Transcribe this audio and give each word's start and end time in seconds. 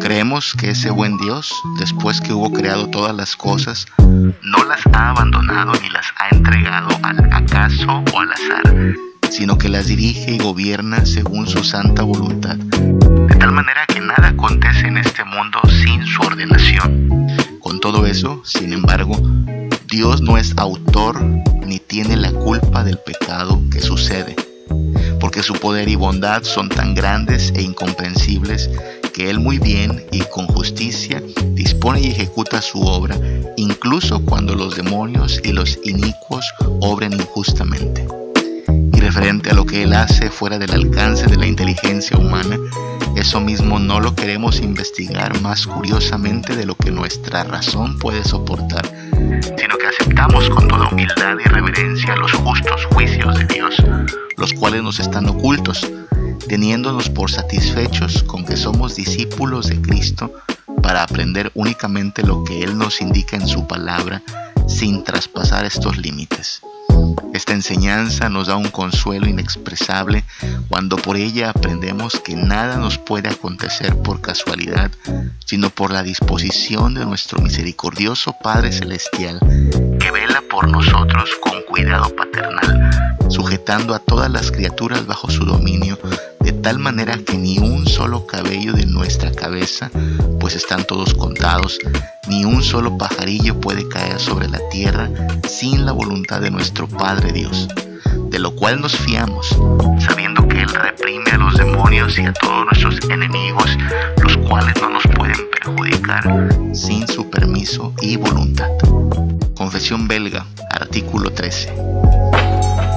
Creemos 0.00 0.54
que 0.54 0.70
ese 0.70 0.90
buen 0.90 1.16
Dios, 1.18 1.52
después 1.78 2.20
que 2.20 2.32
hubo 2.32 2.52
creado 2.52 2.88
todas 2.90 3.14
las 3.14 3.36
cosas, 3.36 3.86
no 3.98 4.64
las 4.64 4.84
ha 4.92 5.10
abandonado 5.10 5.72
ni 5.80 5.88
las 5.90 6.06
ha 6.18 6.34
entregado 6.34 6.88
al 7.04 7.32
acaso 7.32 8.02
o 8.12 8.20
al 8.20 8.32
azar, 8.32 8.96
sino 9.30 9.56
que 9.56 9.68
las 9.68 9.86
dirige 9.86 10.32
y 10.32 10.38
gobierna 10.38 11.06
según 11.06 11.46
su 11.46 11.62
santa 11.62 12.02
voluntad, 12.02 12.56
de 12.56 13.36
tal 13.36 13.52
manera 13.52 13.86
que 13.86 14.00
nada 14.00 14.28
acontece 14.28 14.88
en 14.88 14.98
este 14.98 15.22
mundo 15.24 15.60
sin 15.68 16.04
su 16.06 16.22
ordenación. 16.22 17.28
Con 17.60 17.78
todo 17.78 18.04
eso, 18.06 18.42
sin 18.44 18.72
embargo, 18.72 19.16
Dios 19.86 20.22
no 20.22 20.36
es 20.38 20.54
autor 20.56 21.22
ni 21.64 21.78
tiene 21.78 22.16
la 22.16 22.32
culpa 22.32 22.84
del 22.84 22.98
pecado 22.98 23.60
que 23.70 23.80
sucede, 23.80 24.34
porque 25.26 25.42
su 25.42 25.54
poder 25.54 25.88
y 25.88 25.96
bondad 25.96 26.44
son 26.44 26.68
tan 26.68 26.94
grandes 26.94 27.52
e 27.56 27.62
incomprensibles 27.62 28.70
que 29.12 29.28
Él 29.28 29.40
muy 29.40 29.58
bien 29.58 30.06
y 30.12 30.20
con 30.20 30.46
justicia 30.46 31.20
dispone 31.48 32.00
y 32.00 32.06
ejecuta 32.12 32.62
su 32.62 32.80
obra, 32.82 33.18
incluso 33.56 34.24
cuando 34.24 34.54
los 34.54 34.76
demonios 34.76 35.40
y 35.42 35.52
los 35.52 35.80
inicuos 35.82 36.46
obren 36.80 37.12
injustamente. 37.14 38.06
Referente 39.06 39.50
a 39.50 39.54
lo 39.54 39.64
que 39.64 39.84
Él 39.84 39.92
hace 39.92 40.30
fuera 40.30 40.58
del 40.58 40.72
alcance 40.72 41.28
de 41.28 41.36
la 41.36 41.46
inteligencia 41.46 42.18
humana, 42.18 42.58
eso 43.14 43.40
mismo 43.40 43.78
no 43.78 44.00
lo 44.00 44.16
queremos 44.16 44.58
investigar 44.58 45.40
más 45.42 45.64
curiosamente 45.64 46.56
de 46.56 46.66
lo 46.66 46.74
que 46.74 46.90
nuestra 46.90 47.44
razón 47.44 48.00
puede 48.00 48.24
soportar, 48.24 48.84
sino 49.56 49.78
que 49.78 49.86
aceptamos 49.86 50.50
con 50.50 50.66
toda 50.66 50.88
humildad 50.88 51.36
y 51.38 51.48
reverencia 51.48 52.16
los 52.16 52.32
justos 52.32 52.84
juicios 52.86 53.38
de 53.38 53.44
Dios, 53.44 53.76
los 54.38 54.52
cuales 54.54 54.82
nos 54.82 54.98
están 54.98 55.28
ocultos 55.28 55.88
teniéndonos 56.48 57.08
por 57.08 57.30
satisfechos 57.30 58.24
con 58.24 58.44
que 58.44 58.56
somos 58.56 58.96
discípulos 58.96 59.68
de 59.68 59.80
Cristo 59.80 60.32
para 60.82 61.04
aprender 61.04 61.52
únicamente 61.54 62.24
lo 62.24 62.42
que 62.42 62.64
Él 62.64 62.76
nos 62.76 63.00
indica 63.00 63.36
en 63.36 63.46
su 63.46 63.68
palabra 63.68 64.20
sin 64.66 65.04
traspasar 65.04 65.64
estos 65.64 65.96
límites. 65.96 66.60
Esta 67.32 67.52
enseñanza 67.52 68.28
nos 68.30 68.46
da 68.46 68.56
un 68.56 68.70
consuelo 68.70 69.26
inexpresable 69.26 70.24
cuando 70.68 70.96
por 70.96 71.16
ella 71.16 71.50
aprendemos 71.50 72.18
que 72.20 72.34
nada 72.34 72.78
nos 72.78 72.96
puede 72.98 73.28
acontecer 73.28 73.94
por 73.96 74.20
casualidad, 74.20 74.90
sino 75.44 75.70
por 75.70 75.92
la 75.92 76.02
disposición 76.02 76.94
de 76.94 77.04
nuestro 77.04 77.40
misericordioso 77.42 78.34
Padre 78.42 78.72
Celestial, 78.72 79.38
que 80.00 80.10
vela 80.10 80.42
por 80.50 80.68
nosotros 80.68 81.30
con 81.42 81.62
cuidado 81.68 82.08
paternal, 82.16 83.05
sujetando 83.36 83.94
a 83.94 83.98
todas 83.98 84.30
las 84.30 84.50
criaturas 84.50 85.06
bajo 85.06 85.30
su 85.30 85.44
dominio 85.44 85.98
de 86.40 86.52
tal 86.52 86.78
manera 86.78 87.18
que 87.18 87.36
ni 87.36 87.58
un 87.58 87.86
solo 87.86 88.26
cabello 88.26 88.72
de 88.72 88.86
nuestra 88.86 89.30
cabeza, 89.30 89.90
pues 90.40 90.56
están 90.56 90.84
todos 90.84 91.12
contados, 91.12 91.78
ni 92.28 92.46
un 92.46 92.62
solo 92.62 92.96
pajarillo 92.96 93.60
puede 93.60 93.86
caer 93.88 94.18
sobre 94.20 94.48
la 94.48 94.58
tierra 94.70 95.10
sin 95.46 95.84
la 95.84 95.92
voluntad 95.92 96.40
de 96.40 96.50
nuestro 96.50 96.88
Padre 96.88 97.32
Dios, 97.32 97.68
de 98.30 98.38
lo 98.38 98.56
cual 98.56 98.80
nos 98.80 98.96
fiamos, 98.96 99.54
sabiendo 99.98 100.48
que 100.48 100.62
Él 100.62 100.70
reprime 100.70 101.30
a 101.32 101.36
los 101.36 101.58
demonios 101.58 102.18
y 102.18 102.22
a 102.22 102.32
todos 102.32 102.64
nuestros 102.64 103.10
enemigos, 103.10 103.76
los 104.22 104.38
cuales 104.48 104.74
no 104.80 104.88
nos 104.88 105.02
pueden 105.14 105.36
perjudicar 105.50 106.48
sin 106.72 107.06
su 107.06 107.28
permiso 107.28 107.92
y 108.00 108.16
voluntad. 108.16 108.70
Confesión 109.54 110.08
belga, 110.08 110.46
artículo 110.70 111.30
13. 111.30 112.95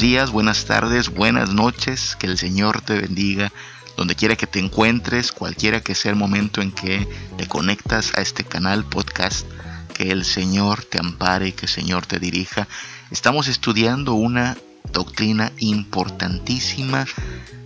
Días, 0.00 0.30
buenas 0.30 0.64
tardes, 0.64 1.08
buenas 1.08 1.50
noches, 1.50 2.16
que 2.16 2.26
el 2.26 2.38
Señor 2.38 2.80
te 2.80 3.00
bendiga 3.00 3.52
donde 3.96 4.14
quiera 4.14 4.34
que 4.34 4.46
te 4.46 4.58
encuentres, 4.58 5.30
cualquiera 5.30 5.82
que 5.82 5.94
sea 5.94 6.10
el 6.10 6.16
momento 6.16 6.62
en 6.62 6.72
que 6.72 7.06
te 7.36 7.46
conectas 7.46 8.12
a 8.16 8.20
este 8.20 8.44
canal 8.44 8.84
podcast, 8.84 9.46
que 9.92 10.10
el 10.10 10.24
Señor 10.24 10.84
te 10.84 10.98
ampare, 10.98 11.52
que 11.52 11.66
el 11.66 11.72
Señor 11.72 12.06
te 12.06 12.18
dirija. 12.18 12.66
Estamos 13.10 13.46
estudiando 13.46 14.14
una 14.14 14.56
doctrina 14.92 15.52
importantísima 15.58 17.06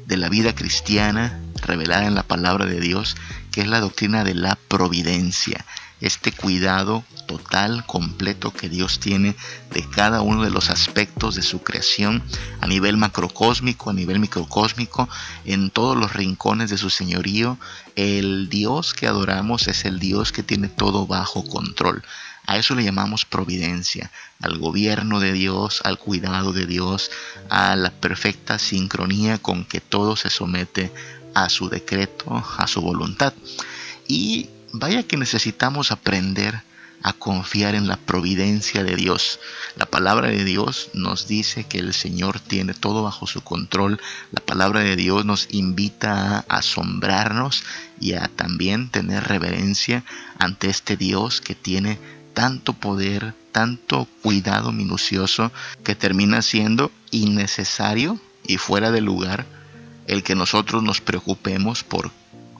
de 0.06 0.16
la 0.16 0.28
vida 0.28 0.54
cristiana 0.54 1.40
revelada 1.62 2.06
en 2.06 2.14
la 2.14 2.24
palabra 2.24 2.66
de 2.66 2.80
Dios, 2.80 3.16
que 3.52 3.62
es 3.62 3.68
la 3.68 3.80
doctrina 3.80 4.24
de 4.24 4.34
la 4.34 4.58
providencia 4.68 5.64
este 6.00 6.32
cuidado 6.32 7.04
total, 7.26 7.84
completo 7.86 8.52
que 8.52 8.68
Dios 8.68 9.00
tiene 9.00 9.36
de 9.72 9.88
cada 9.88 10.22
uno 10.22 10.44
de 10.44 10.50
los 10.50 10.70
aspectos 10.70 11.34
de 11.34 11.42
su 11.42 11.62
creación 11.62 12.22
a 12.60 12.66
nivel 12.66 12.96
macrocósmico, 12.96 13.90
a 13.90 13.94
nivel 13.94 14.18
microcósmico, 14.18 15.08
en 15.44 15.70
todos 15.70 15.96
los 15.96 16.12
rincones 16.12 16.70
de 16.70 16.78
su 16.78 16.90
señorío. 16.90 17.58
El 17.96 18.48
Dios 18.48 18.94
que 18.94 19.06
adoramos 19.06 19.68
es 19.68 19.84
el 19.84 19.98
Dios 19.98 20.32
que 20.32 20.42
tiene 20.42 20.68
todo 20.68 21.06
bajo 21.06 21.44
control. 21.44 22.02
A 22.46 22.56
eso 22.56 22.74
le 22.74 22.82
llamamos 22.82 23.26
providencia, 23.26 24.10
al 24.40 24.56
gobierno 24.58 25.20
de 25.20 25.32
Dios, 25.32 25.82
al 25.84 25.98
cuidado 25.98 26.54
de 26.54 26.64
Dios, 26.64 27.10
a 27.50 27.76
la 27.76 27.90
perfecta 27.90 28.58
sincronía 28.58 29.36
con 29.36 29.66
que 29.66 29.82
todo 29.82 30.16
se 30.16 30.30
somete 30.30 30.90
a 31.34 31.50
su 31.50 31.68
decreto, 31.68 32.42
a 32.56 32.66
su 32.66 32.80
voluntad. 32.80 33.34
Y 34.06 34.48
Vaya 34.72 35.02
que 35.02 35.16
necesitamos 35.16 35.92
aprender 35.92 36.62
a 37.02 37.12
confiar 37.12 37.74
en 37.74 37.86
la 37.86 37.96
providencia 37.96 38.82
de 38.82 38.96
Dios. 38.96 39.40
La 39.76 39.86
palabra 39.86 40.28
de 40.28 40.44
Dios 40.44 40.90
nos 40.94 41.28
dice 41.28 41.64
que 41.64 41.78
el 41.78 41.94
Señor 41.94 42.40
tiene 42.40 42.74
todo 42.74 43.02
bajo 43.02 43.26
su 43.26 43.42
control. 43.42 44.00
La 44.32 44.44
palabra 44.44 44.80
de 44.80 44.96
Dios 44.96 45.24
nos 45.24 45.48
invita 45.50 46.38
a 46.38 46.44
asombrarnos 46.48 47.62
y 48.00 48.14
a 48.14 48.28
también 48.28 48.90
tener 48.90 49.24
reverencia 49.24 50.04
ante 50.38 50.68
este 50.68 50.96
Dios 50.96 51.40
que 51.40 51.54
tiene 51.54 51.98
tanto 52.34 52.72
poder, 52.72 53.34
tanto 53.52 54.06
cuidado 54.22 54.72
minucioso 54.72 55.52
que 55.84 55.94
termina 55.94 56.42
siendo 56.42 56.92
innecesario 57.10 58.20
y 58.46 58.58
fuera 58.58 58.90
de 58.90 59.00
lugar 59.00 59.46
el 60.06 60.22
que 60.22 60.34
nosotros 60.34 60.82
nos 60.82 61.00
preocupemos 61.00 61.84
por 61.84 62.10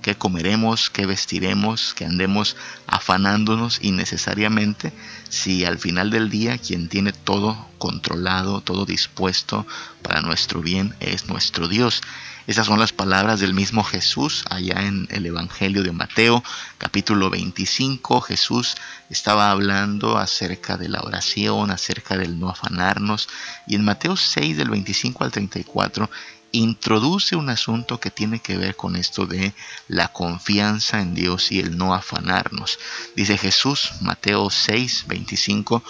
qué 0.03 0.17
comeremos, 0.17 0.91
qué 0.91 1.07
vestiremos, 1.07 1.95
que 1.95 2.05
andemos 2.05 2.57
afanándonos 2.87 3.79
innecesariamente, 3.83 4.93
si 5.29 5.65
al 5.65 5.79
final 5.79 6.11
del 6.11 6.31
día 6.31 6.59
quien 6.59 6.89
tiene 6.89 7.13
todo 7.13 7.69
controlado, 7.79 8.61
todo 8.61 8.87
dispuesto 8.87 9.67
para 10.03 10.21
nuestro 10.21 10.61
bien 10.61 10.95
es 11.01 11.29
nuestro 11.29 11.69
Dios. 11.69 12.03
Esas 12.49 12.67
son 12.67 12.81
las 12.81 12.95
palabras 12.95 13.41
del 13.41 13.53
mismo 13.53 13.85
Jesús 13.85 14.43
allá 14.49 14.87
en 14.87 15.07
el 15.11 15.27
Evangelio 15.27 15.83
de 15.83 15.93
Mateo, 15.93 16.43
capítulo 16.79 17.29
25. 17.29 18.23
Jesús 18.23 18.75
estaba 19.11 19.51
hablando 19.51 20.17
acerca 20.17 20.79
de 20.79 20.89
la 20.89 21.03
oración, 21.03 21.71
acerca 21.71 22.17
del 22.17 22.41
no 22.41 22.49
afanarnos. 22.49 23.29
Y 23.67 23.75
en 23.75 23.85
Mateo 23.85 24.17
6, 24.17 24.57
del 24.57 24.71
25 24.71 25.25
al 25.25 25.31
34, 25.31 26.09
introduce 26.53 27.37
un 27.37 27.51
asunto 27.51 28.01
que 28.01 28.11
tiene 28.11 28.41
que 28.41 28.57
ver 28.57 28.77
con 28.77 28.97
esto 28.97 29.27
de 29.27 29.55
la 29.87 30.09
confianza 30.09 31.01
en 31.01 31.15
Dios 31.15 31.53
y 31.53 31.61
el 31.61 31.77
no 31.77 31.95
afanarnos. 31.95 32.79
Dice 33.17 33.37
Jesús, 33.37 33.93
Mateo 34.01 34.51
6, 34.51 35.05
25, 35.09 35.83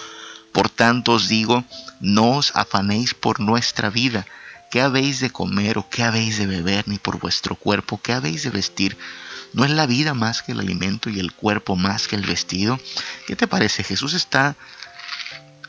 Por 0.52 0.68
tanto 0.68 1.12
os 1.12 1.28
digo, 1.28 1.64
no 2.00 2.36
os 2.36 2.52
afanéis 2.54 3.14
por 3.14 3.40
nuestra 3.40 3.90
vida, 3.90 4.26
qué 4.70 4.80
habéis 4.80 5.20
de 5.20 5.30
comer 5.30 5.78
o 5.78 5.88
qué 5.88 6.02
habéis 6.02 6.38
de 6.38 6.46
beber, 6.46 6.88
ni 6.88 6.98
por 6.98 7.18
vuestro 7.18 7.54
cuerpo, 7.54 8.00
qué 8.02 8.12
habéis 8.12 8.42
de 8.42 8.50
vestir. 8.50 8.96
¿No 9.52 9.64
es 9.64 9.70
la 9.70 9.86
vida 9.86 10.12
más 10.12 10.42
que 10.42 10.52
el 10.52 10.60
alimento 10.60 11.08
y 11.08 11.20
el 11.20 11.32
cuerpo 11.32 11.76
más 11.76 12.06
que 12.06 12.16
el 12.16 12.26
vestido? 12.26 12.78
¿Qué 13.26 13.34
te 13.34 13.46
parece? 13.46 13.82
Jesús 13.82 14.12
está 14.12 14.56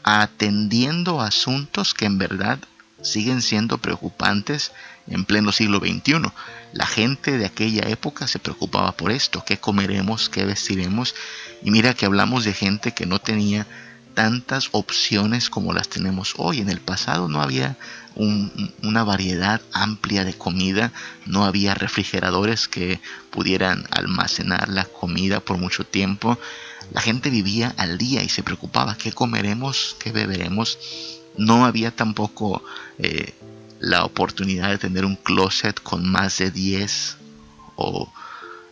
atendiendo 0.03 1.21
asuntos 1.21 1.93
que 1.93 2.05
en 2.05 2.17
verdad 2.17 2.59
siguen 3.01 3.41
siendo 3.41 3.77
preocupantes 3.77 4.71
en 5.07 5.25
pleno 5.25 5.51
siglo 5.51 5.79
XXI. 5.79 6.31
La 6.73 6.85
gente 6.85 7.37
de 7.37 7.45
aquella 7.45 7.87
época 7.89 8.27
se 8.27 8.39
preocupaba 8.39 8.91
por 8.93 9.11
esto, 9.11 9.43
qué 9.45 9.57
comeremos, 9.57 10.29
qué 10.29 10.45
vestiremos. 10.45 11.15
Y 11.63 11.71
mira 11.71 11.93
que 11.93 12.05
hablamos 12.05 12.45
de 12.45 12.53
gente 12.53 12.93
que 12.93 13.05
no 13.05 13.19
tenía 13.19 13.65
tantas 14.13 14.69
opciones 14.71 15.49
como 15.49 15.73
las 15.73 15.89
tenemos 15.89 16.33
hoy. 16.37 16.59
En 16.59 16.69
el 16.69 16.79
pasado 16.79 17.27
no 17.27 17.41
había 17.41 17.77
una 18.15 19.03
variedad 19.03 19.61
amplia 19.71 20.25
de 20.25 20.33
comida, 20.33 20.91
no 21.25 21.45
había 21.45 21.73
refrigeradores 21.73 22.67
que 22.67 22.99
pudieran 23.29 23.87
almacenar 23.91 24.67
la 24.67 24.85
comida 24.85 25.39
por 25.39 25.57
mucho 25.57 25.85
tiempo. 25.85 26.37
La 26.91 27.01
gente 27.01 27.29
vivía 27.29 27.73
al 27.77 27.97
día 27.97 28.23
y 28.23 28.29
se 28.29 28.43
preocupaba 28.43 28.97
qué 28.97 29.11
comeremos, 29.11 29.95
qué 29.99 30.11
beberemos 30.11 30.77
no 31.39 31.65
había 31.65 31.91
tampoco 31.91 32.61
eh, 32.97 33.33
la 33.79 34.05
oportunidad 34.05 34.69
de 34.69 34.77
tener 34.77 35.05
un 35.05 35.15
closet 35.15 35.81
con 35.81 36.05
más 36.09 36.37
de 36.37 36.51
10 36.51 37.17
o 37.77 38.11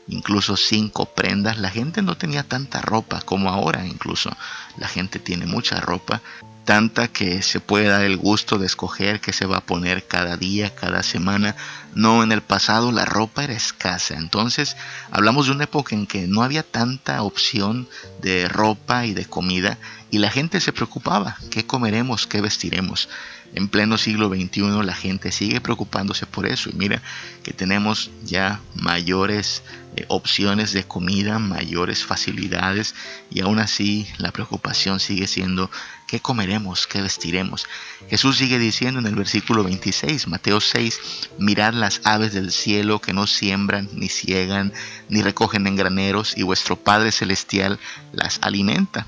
incluso 0.07 0.57
cinco 0.57 1.06
prendas. 1.06 1.57
La 1.57 1.69
gente 1.69 2.01
no 2.01 2.18
tenía 2.18 2.44
tanta 2.44 2.81
ropa 2.81 3.21
como 3.21 3.50
ahora, 3.50 3.86
incluso 3.86 4.30
la 4.77 4.88
gente 4.88 5.19
tiene 5.19 5.45
mucha 5.45 5.80
ropa, 5.80 6.21
tanta 6.65 7.07
que 7.07 7.42
se 7.44 7.62
puede 7.62 7.88
dar 7.88 8.04
el 8.04 8.18
gusto 8.18 8.57
de 8.57 8.65
escoger 8.65 9.21
qué 9.21 9.31
se 9.31 9.45
va 9.45 9.57
a 9.57 9.65
poner 9.65 10.06
cada 10.06 10.36
día, 10.36 10.75
cada 10.75 11.01
semana. 11.01 11.56
No, 11.95 12.24
en 12.24 12.31
el 12.31 12.42
pasado 12.42 12.92
la 12.92 13.06
ropa 13.06 13.45
era 13.45 13.54
escasa, 13.54 14.15
entonces 14.15 14.75
hablamos 15.09 15.45
de 15.45 15.54
una 15.54 15.63
época 15.63 15.95
en 15.95 16.06
que 16.06 16.27
no 16.27 16.44
había 16.44 16.63
tanta 16.63 17.24
opción 17.24 17.88
de 18.21 18.50
ropa 18.50 19.06
y 19.06 19.13
de 19.13 19.25
comida 19.25 19.77
y 20.12 20.19
la 20.19 20.30
gente 20.30 20.59
se 20.62 20.74
preocupaba, 20.74 21.38
¿qué 21.51 21.65
comeremos, 21.65 22.27
qué 22.27 22.42
vestiremos? 22.42 23.09
En 23.54 23.70
pleno 23.70 23.98
siglo 23.98 24.30
XXI 24.30 24.84
la 24.84 24.94
gente 24.94 25.32
sigue 25.32 25.62
preocupándose 25.62 26.26
por 26.26 26.46
eso 26.46 26.70
y 26.70 26.74
mira 26.74 27.02
que 27.44 27.54
tenemos 27.54 28.12
ya 28.24 28.60
mayores 28.76 29.64
eh, 29.96 30.06
opciones 30.10 30.74
de 30.74 30.84
comida, 30.84 31.40
mayores 31.40 32.06
facilidades 32.06 32.94
y 33.32 33.42
aún 33.42 33.60
así 33.60 34.08
la 34.18 34.32
preocupación 34.32 35.00
sigue 35.00 35.28
siendo 35.28 35.72
¿qué 36.08 36.20
comeremos, 36.20 36.88
qué 36.88 37.02
vestiremos? 37.02 37.68
Jesús 38.10 38.38
sigue 38.38 38.60
diciendo 38.60 39.00
en 39.00 39.08
el 39.08 39.16
versículo 39.16 39.64
26, 39.64 40.28
Mateo 40.28 40.62
6, 40.62 41.30
mirad 41.40 41.74
las 41.74 42.02
aves 42.04 42.34
del 42.34 42.52
cielo 42.52 43.00
que 43.00 43.14
no 43.14 43.28
siembran, 43.28 43.90
ni 43.94 44.08
ciegan, 44.08 44.74
ni 45.10 45.22
recogen 45.22 45.68
en 45.68 45.76
graneros 45.76 46.38
y 46.38 46.44
vuestro 46.44 46.76
Padre 46.76 47.12
Celestial 47.12 47.80
las 48.14 48.40
alimenta. 48.42 49.08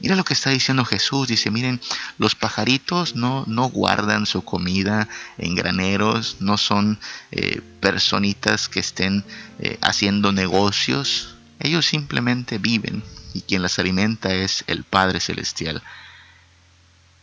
Mira 0.00 0.16
lo 0.16 0.24
que 0.24 0.34
está 0.34 0.50
diciendo 0.50 0.84
Jesús. 0.84 1.28
Dice, 1.28 1.50
miren, 1.50 1.80
los 2.18 2.34
pajaritos 2.34 3.14
no, 3.14 3.44
guardan 3.70 4.26
su 4.26 4.42
comida 4.42 5.08
en 5.36 5.54
graneros, 5.54 6.36
no 6.40 6.56
son 6.56 6.98
eh, 7.30 7.60
personitas 7.80 8.68
que 8.68 8.80
estén 8.80 9.24
eh, 9.58 9.78
haciendo 9.82 10.32
negocios. 10.32 11.36
Ellos 11.60 11.86
simplemente 11.86 12.58
viven 12.58 13.02
y 13.34 13.42
quien 13.42 13.62
las 13.62 13.78
alimenta 13.78 14.34
es 14.34 14.64
el 14.66 14.84
Padre 14.84 15.20
Celestial. 15.20 15.82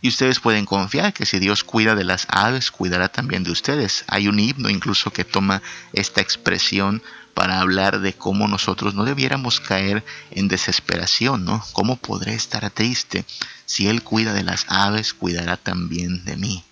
Y 0.02 0.10
ustedes 0.10 0.40
pueden 0.40 0.66
confiar 0.66 1.14
que 1.14 1.26
si 1.26 1.40
Dios 1.40 1.64
cuida 1.64 1.96
de 1.96 2.04
las 2.04 2.28
aves, 2.30 2.70
cuidará 2.70 3.10
también 3.10 3.44
de 3.44 3.52
ustedes. 3.52 4.06
Hay 4.08 4.28
un 4.28 4.40
himno 4.40 4.70
incluso 4.70 5.12
que 5.12 5.24
toma 5.24 5.64
esta 5.94 6.22
expresión 6.22 7.02
para 7.36 7.60
hablar 7.60 8.00
de 8.00 8.14
cómo 8.14 8.48
nosotros 8.48 8.96
no 8.96 9.04
debiéramos 9.04 9.60
caer 9.60 10.04
en 10.32 10.48
desesperación, 10.48 11.44
¿no? 11.44 11.64
¿Cómo 11.74 11.98
podré 11.98 12.34
estar 12.34 12.68
triste? 12.72 13.26
Si 13.66 13.88
Él 13.88 14.02
cuida 14.04 14.34
de 14.34 14.44
las 14.44 14.66
aves, 14.70 15.14
cuidará 15.14 15.58
también 15.58 16.24
de 16.24 16.38
mí. 16.38 16.64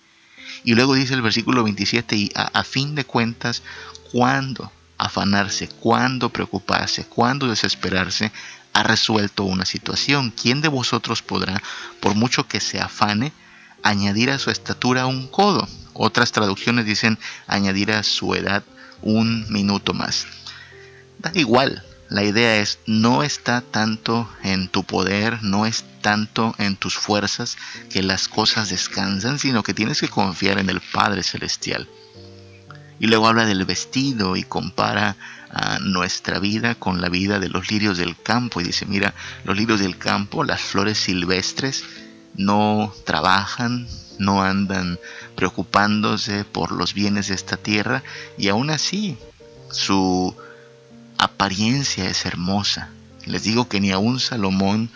Y 0.63 0.73
luego 0.73 0.95
dice 0.95 1.15
el 1.15 1.21
versículo 1.21 1.65
27, 1.65 2.15
y 2.15 2.31
a, 2.33 2.63
fin 2.63 2.95
de 2.95 3.03
cuentas, 3.03 3.61
¿cuándo 4.13 4.71
afanarse? 4.97 5.67
¿Cuándo 5.67 6.29
preocuparse? 6.29 7.03
¿Cuándo 7.03 7.49
desesperarse? 7.49 8.31
Ha 8.71 8.83
resuelto 8.83 9.43
una 9.43 9.65
situación. 9.65 10.31
¿Quién 10.31 10.61
de 10.61 10.69
vosotros 10.69 11.21
podrá, 11.21 11.61
por 11.99 12.15
mucho 12.15 12.47
que 12.47 12.61
se 12.61 12.79
afane, 12.79 13.33
añadir 13.83 14.31
a 14.31 14.39
su 14.39 14.49
estatura 14.49 15.07
un 15.07 15.27
codo? 15.27 15.67
Otras 15.91 16.31
traducciones 16.31 16.85
dicen 16.85 17.19
añadir 17.47 17.91
a 17.91 18.01
su 18.01 18.33
edad 18.33 18.63
un 19.01 19.45
minuto 19.51 19.93
más 19.93 20.25
da 21.23 21.31
igual. 21.39 21.83
La 22.09 22.23
idea 22.23 22.57
es, 22.57 22.77
no 22.85 23.23
está 23.23 23.61
tanto 23.61 24.29
en 24.43 24.67
tu 24.67 24.83
poder, 24.83 25.41
no 25.41 25.65
es 25.65 25.83
tanto 26.01 26.53
en 26.59 26.75
tus 26.75 26.95
fuerzas 26.95 27.57
que 27.89 28.03
las 28.03 28.27
cosas 28.27 28.69
descansan, 28.69 29.39
sino 29.39 29.63
que 29.63 29.73
tienes 29.73 29.99
que 29.99 30.09
confiar 30.09 30.59
en 30.59 30.69
el 30.69 30.79
Padre 30.79 31.23
Celestial. 31.23 31.87
Y 32.99 33.07
luego 33.07 33.27
habla 33.27 33.45
del 33.45 33.65
vestido 33.65 34.35
y 34.35 34.43
compara 34.43 35.15
a 35.49 35.79
nuestra 35.79 36.39
vida 36.39 36.75
con 36.75 37.01
la 37.01 37.09
vida 37.09 37.39
de 37.39 37.49
los 37.49 37.71
lirios 37.71 37.97
del 37.97 38.15
campo. 38.21 38.61
Y 38.61 38.65
dice, 38.65 38.85
mira, 38.85 39.15
los 39.43 39.57
lirios 39.57 39.79
del 39.79 39.97
campo, 39.97 40.43
las 40.43 40.61
flores 40.61 40.99
silvestres, 40.99 41.83
no 42.35 42.93
trabajan, 43.05 43.87
no 44.19 44.43
andan 44.43 44.99
preocupándose 45.35 46.45
por 46.45 46.71
los 46.71 46.93
bienes 46.93 47.27
de 47.29 47.35
esta 47.35 47.57
tierra 47.57 48.03
y 48.37 48.49
aún 48.49 48.69
así 48.69 49.17
su 49.71 50.35
apariencia 51.23 52.09
es 52.09 52.25
hermosa. 52.25 52.89
Les 53.25 53.43
digo 53.43 53.69
que 53.69 53.79
ni 53.79 53.91
aun 53.91 54.19
Salomón 54.19 54.89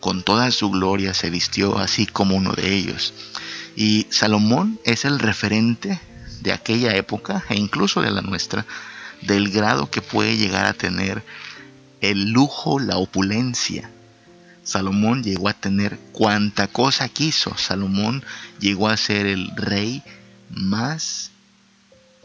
con 0.00 0.22
toda 0.22 0.50
su 0.50 0.70
gloria 0.70 1.14
se 1.14 1.30
vistió 1.30 1.78
así 1.78 2.06
como 2.06 2.36
uno 2.36 2.52
de 2.52 2.74
ellos. 2.74 3.14
Y 3.76 4.06
Salomón 4.10 4.78
es 4.84 5.04
el 5.04 5.18
referente 5.18 6.00
de 6.40 6.52
aquella 6.52 6.94
época 6.94 7.44
e 7.48 7.56
incluso 7.56 8.02
de 8.02 8.10
la 8.10 8.20
nuestra, 8.20 8.66
del 9.22 9.50
grado 9.50 9.90
que 9.90 10.02
puede 10.02 10.36
llegar 10.36 10.66
a 10.66 10.74
tener 10.74 11.22
el 12.00 12.30
lujo, 12.30 12.78
la 12.78 12.96
opulencia. 12.96 13.90
Salomón 14.62 15.22
llegó 15.22 15.48
a 15.48 15.54
tener 15.54 15.98
cuanta 16.12 16.68
cosa 16.68 17.08
quiso. 17.08 17.56
Salomón 17.56 18.24
llegó 18.58 18.88
a 18.88 18.96
ser 18.96 19.26
el 19.26 19.50
rey 19.56 20.02
más 20.50 21.30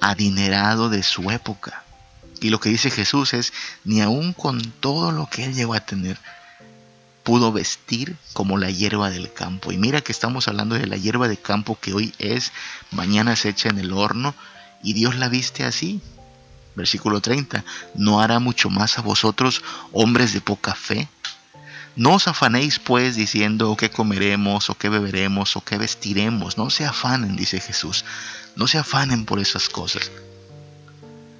adinerado 0.02 0.90
de 0.90 1.04
su 1.04 1.32
época. 1.32 1.85
Y 2.42 2.50
lo 2.50 2.60
que 2.60 2.70
dice 2.70 2.90
Jesús 2.90 3.34
es, 3.34 3.54
ni 3.84 4.02
aun 4.02 4.34
con 4.34 4.62
todo 4.80 5.12
lo 5.12 5.28
que 5.28 5.46
él 5.46 5.54
llegó 5.54 5.74
a 5.74 5.86
tener, 5.86 6.18
pudo 7.24 7.52
vestir 7.52 8.18
como 8.34 8.58
la 8.58 8.70
hierba 8.70 9.10
del 9.10 9.34
campo. 9.34 9.72
Y 9.72 9.78
mira 9.78 10.02
que 10.02 10.12
estamos 10.12 10.48
hablando 10.48 10.76
de 10.76 10.86
la 10.86 10.98
hierba 10.98 11.28
de 11.28 11.38
campo 11.38 11.78
que 11.80 11.94
hoy 11.94 12.14
es, 12.20 12.52
mañana 12.92 13.36
se 13.36 13.50
echa 13.50 13.70
en 13.70 13.80
el 13.80 13.94
horno, 13.94 14.36
y 14.84 14.94
Dios 14.94 15.16
la 15.16 15.28
viste 15.28 15.64
así. 15.64 16.02
Versículo 16.76 17.22
30, 17.22 17.64
¿no 17.96 18.22
hará 18.22 18.40
mucho 18.40 18.70
más 18.70 19.00
a 19.00 19.02
vosotros, 19.02 19.64
hombres 19.92 20.34
de 20.34 20.42
poca 20.42 20.76
fe? 20.76 21.08
No 21.96 22.16
os 22.16 22.28
afanéis 22.28 22.78
pues 22.78 23.16
diciendo 23.16 23.76
qué 23.78 23.90
comeremos 23.90 24.70
o 24.70 24.76
qué 24.76 24.90
beberemos 24.90 25.56
o 25.56 25.62
qué 25.62 25.78
vestiremos. 25.78 26.58
No 26.58 26.70
se 26.70 26.86
afanen, 26.86 27.38
dice 27.38 27.62
Jesús. 27.62 28.04
No 28.58 28.68
se 28.68 28.78
afanen 28.78 29.26
por 29.26 29.40
esas 29.40 29.70
cosas. 29.70 30.12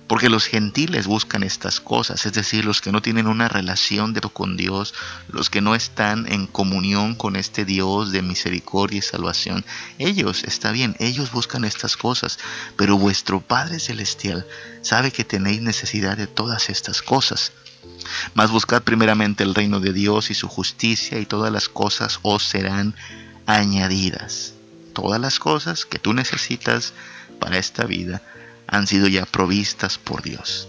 Porque 0.08 0.30
los 0.30 0.46
gentiles 0.46 1.08
buscan 1.08 1.42
estas 1.42 1.80
cosas, 1.80 2.28
es 2.28 2.34
decir, 2.34 2.64
los 2.64 2.80
que 2.80 2.92
no 2.92 3.02
tienen 3.02 3.26
una 3.26 3.48
relación 3.48 4.14
de 4.14 4.22
con 4.22 4.56
Dios, 4.58 4.94
los 5.30 5.50
que 5.50 5.62
no 5.62 5.74
están 5.76 6.32
en 6.32 6.46
comunión 6.46 7.16
con 7.16 7.36
este 7.36 7.66
Dios 7.66 8.12
de 8.12 8.22
misericordia 8.22 9.00
y 9.00 9.02
salvación. 9.02 9.66
Ellos, 9.98 10.44
está 10.44 10.72
bien, 10.72 10.96
ellos 11.00 11.32
buscan 11.32 11.66
estas 11.66 11.98
cosas, 11.98 12.38
pero 12.76 12.98
vuestro 12.98 13.42
Padre 13.42 13.80
Celestial 13.80 14.46
sabe 14.82 15.12
que 15.12 15.24
tenéis 15.24 15.62
necesidad 15.62 16.18
de 16.18 16.28
todas 16.28 16.70
estas 16.70 17.02
cosas. 17.02 17.52
Mas 18.34 18.52
buscad 18.52 18.84
primeramente 18.84 19.44
el 19.44 19.56
reino 19.56 19.80
de 19.80 19.94
Dios 19.94 20.30
y 20.30 20.36
su 20.36 20.48
justicia 20.48 21.20
y 21.20 21.26
todas 21.26 21.52
las 21.52 21.70
cosas 21.70 22.20
os 22.22 22.44
serán 22.44 22.96
añadidas. 23.46 24.54
Todas 24.94 25.20
las 25.20 25.40
cosas 25.40 25.86
que 25.86 26.00
tú 26.00 26.14
necesitas 26.14 26.94
para 27.40 27.58
esta 27.58 27.86
vida 27.86 28.22
han 28.68 28.88
sido 28.88 29.08
ya 29.08 29.26
provistas 29.26 29.98
por 29.98 30.22
Dios. 30.22 30.68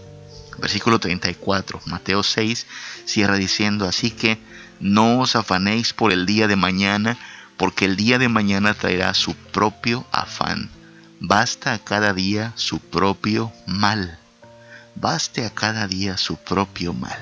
Versículo 0.59 0.99
34, 0.99 1.83
Mateo 1.87 2.23
6 2.23 2.67
cierra 3.05 3.37
diciendo, 3.37 3.87
así 3.87 4.11
que 4.11 4.39
no 4.81 5.21
os 5.21 5.37
afanéis 5.37 5.93
por 5.93 6.13
el 6.13 6.27
día 6.27 6.49
de 6.49 6.57
mañana, 6.57 7.19
porque 7.57 7.85
el 7.85 7.97
día 7.97 8.19
de 8.19 8.29
mañana 8.29 8.75
traerá 8.75 9.15
su 9.15 9.35
propio 9.35 10.07
afán. 10.13 10.71
Basta 11.21 11.73
a 11.73 11.79
cada 11.79 12.13
día 12.13 12.53
su 12.57 12.81
propio 12.81 13.53
mal. 13.67 14.19
Baste 14.95 15.47
a 15.47 15.51
cada 15.51 15.87
día 15.87 16.17
su 16.17 16.37
propio 16.37 16.93
mal. 16.93 17.19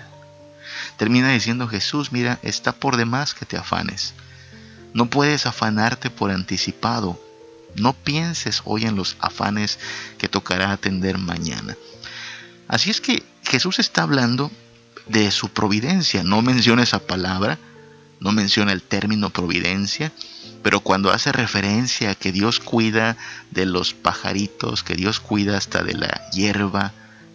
Termina 0.96 1.30
diciendo 1.30 1.68
Jesús, 1.68 2.12
mira, 2.12 2.38
está 2.42 2.72
por 2.72 2.96
demás 2.96 3.34
que 3.34 3.46
te 3.46 3.56
afanes. 3.56 4.14
No 4.92 5.06
puedes 5.06 5.46
afanarte 5.46 6.10
por 6.10 6.30
anticipado, 6.30 7.20
no 7.76 7.92
pienses 7.92 8.62
hoy 8.64 8.84
en 8.84 8.96
los 8.96 9.16
afanes 9.20 9.78
que 10.18 10.28
tocará 10.28 10.72
atender 10.72 11.18
mañana. 11.18 11.76
Así 12.68 12.90
es 12.90 13.00
que 13.00 13.22
Jesús 13.44 13.78
está 13.78 14.02
hablando 14.02 14.50
de 15.06 15.30
su 15.30 15.50
providencia. 15.50 16.22
No 16.24 16.42
menciona 16.42 16.82
esa 16.82 17.06
palabra, 17.06 17.58
no 18.20 18.32
menciona 18.32 18.72
el 18.72 18.82
término 18.82 19.30
providencia, 19.30 20.12
pero 20.62 20.80
cuando 20.80 21.10
hace 21.12 21.30
referencia 21.30 22.10
a 22.10 22.14
que 22.14 22.32
Dios 22.32 22.58
cuida 22.60 23.16
de 23.50 23.66
los 23.66 23.92
pajaritos, 23.92 24.82
que 24.82 24.94
Dios 24.94 25.20
cuida 25.20 25.58
hasta 25.58 25.82
de 25.82 25.94
la 25.94 26.30
hierba 26.30 26.92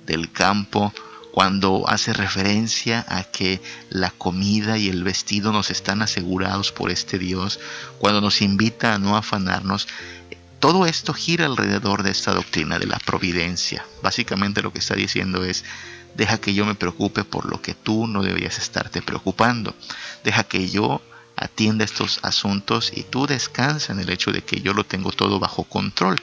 del 0.07 0.31
campo, 0.31 0.93
cuando 1.31 1.87
hace 1.87 2.11
referencia 2.11 3.05
a 3.07 3.23
que 3.23 3.61
la 3.89 4.09
comida 4.09 4.77
y 4.79 4.89
el 4.89 5.03
vestido 5.03 5.51
nos 5.51 5.69
están 5.69 6.01
asegurados 6.01 6.71
por 6.71 6.89
este 6.89 7.19
Dios, 7.19 7.59
cuando 7.99 8.19
nos 8.19 8.41
invita 8.41 8.95
a 8.95 8.99
no 8.99 9.15
afanarnos, 9.15 9.87
todo 10.59 10.85
esto 10.85 11.13
gira 11.13 11.45
alrededor 11.45 12.03
de 12.03 12.11
esta 12.11 12.33
doctrina 12.33 12.79
de 12.79 12.87
la 12.87 12.99
providencia. 12.99 13.85
Básicamente 14.03 14.61
lo 14.61 14.73
que 14.73 14.79
está 14.79 14.95
diciendo 14.95 15.45
es, 15.45 15.63
deja 16.15 16.39
que 16.39 16.53
yo 16.53 16.65
me 16.65 16.75
preocupe 16.75 17.23
por 17.23 17.45
lo 17.49 17.61
que 17.61 17.73
tú 17.73 18.07
no 18.07 18.23
deberías 18.23 18.57
estarte 18.57 19.01
preocupando. 19.01 19.73
Deja 20.23 20.43
que 20.43 20.69
yo 20.69 21.01
atienda 21.37 21.85
estos 21.85 22.19
asuntos 22.23 22.91
y 22.93 23.03
tú 23.03 23.25
descansa 23.25 23.93
en 23.93 23.99
el 23.99 24.09
hecho 24.09 24.31
de 24.31 24.43
que 24.43 24.59
yo 24.59 24.73
lo 24.73 24.83
tengo 24.83 25.11
todo 25.11 25.39
bajo 25.39 25.63
control. 25.63 26.21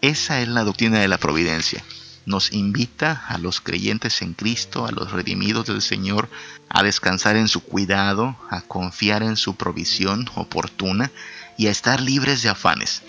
Esa 0.00 0.40
es 0.40 0.48
la 0.48 0.64
doctrina 0.64 0.98
de 0.98 1.08
la 1.08 1.18
providencia. 1.18 1.84
Nos 2.26 2.52
invita 2.52 3.24
a 3.28 3.38
los 3.38 3.60
creyentes 3.60 4.22
en 4.22 4.34
Cristo, 4.34 4.86
a 4.86 4.90
los 4.90 5.12
redimidos 5.12 5.66
del 5.66 5.82
Señor, 5.82 6.28
a 6.68 6.82
descansar 6.82 7.36
en 7.36 7.48
su 7.48 7.62
cuidado, 7.62 8.36
a 8.50 8.62
confiar 8.62 9.22
en 9.22 9.36
su 9.36 9.56
provisión 9.56 10.28
oportuna 10.34 11.12
y 11.56 11.68
a 11.68 11.70
estar 11.70 12.00
libres 12.00 12.42
de 12.42 12.48
afanes. 12.48 13.02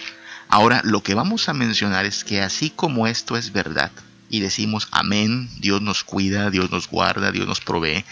Ahora, 0.49 0.81
lo 0.83 1.03
que 1.03 1.15
vamos 1.15 1.49
a 1.49 1.53
mencionar 1.53 2.05
es 2.05 2.23
que 2.23 2.41
así 2.41 2.69
como 2.69 3.07
esto 3.07 3.37
es 3.37 3.51
verdad, 3.51 3.91
y 4.29 4.39
decimos 4.39 4.87
amén, 4.91 5.49
Dios 5.59 5.81
nos 5.81 6.03
cuida, 6.03 6.49
Dios 6.49 6.71
nos 6.71 6.87
guarda, 6.87 7.31
Dios 7.31 7.47
nos 7.47 7.61
provee, 7.61 8.05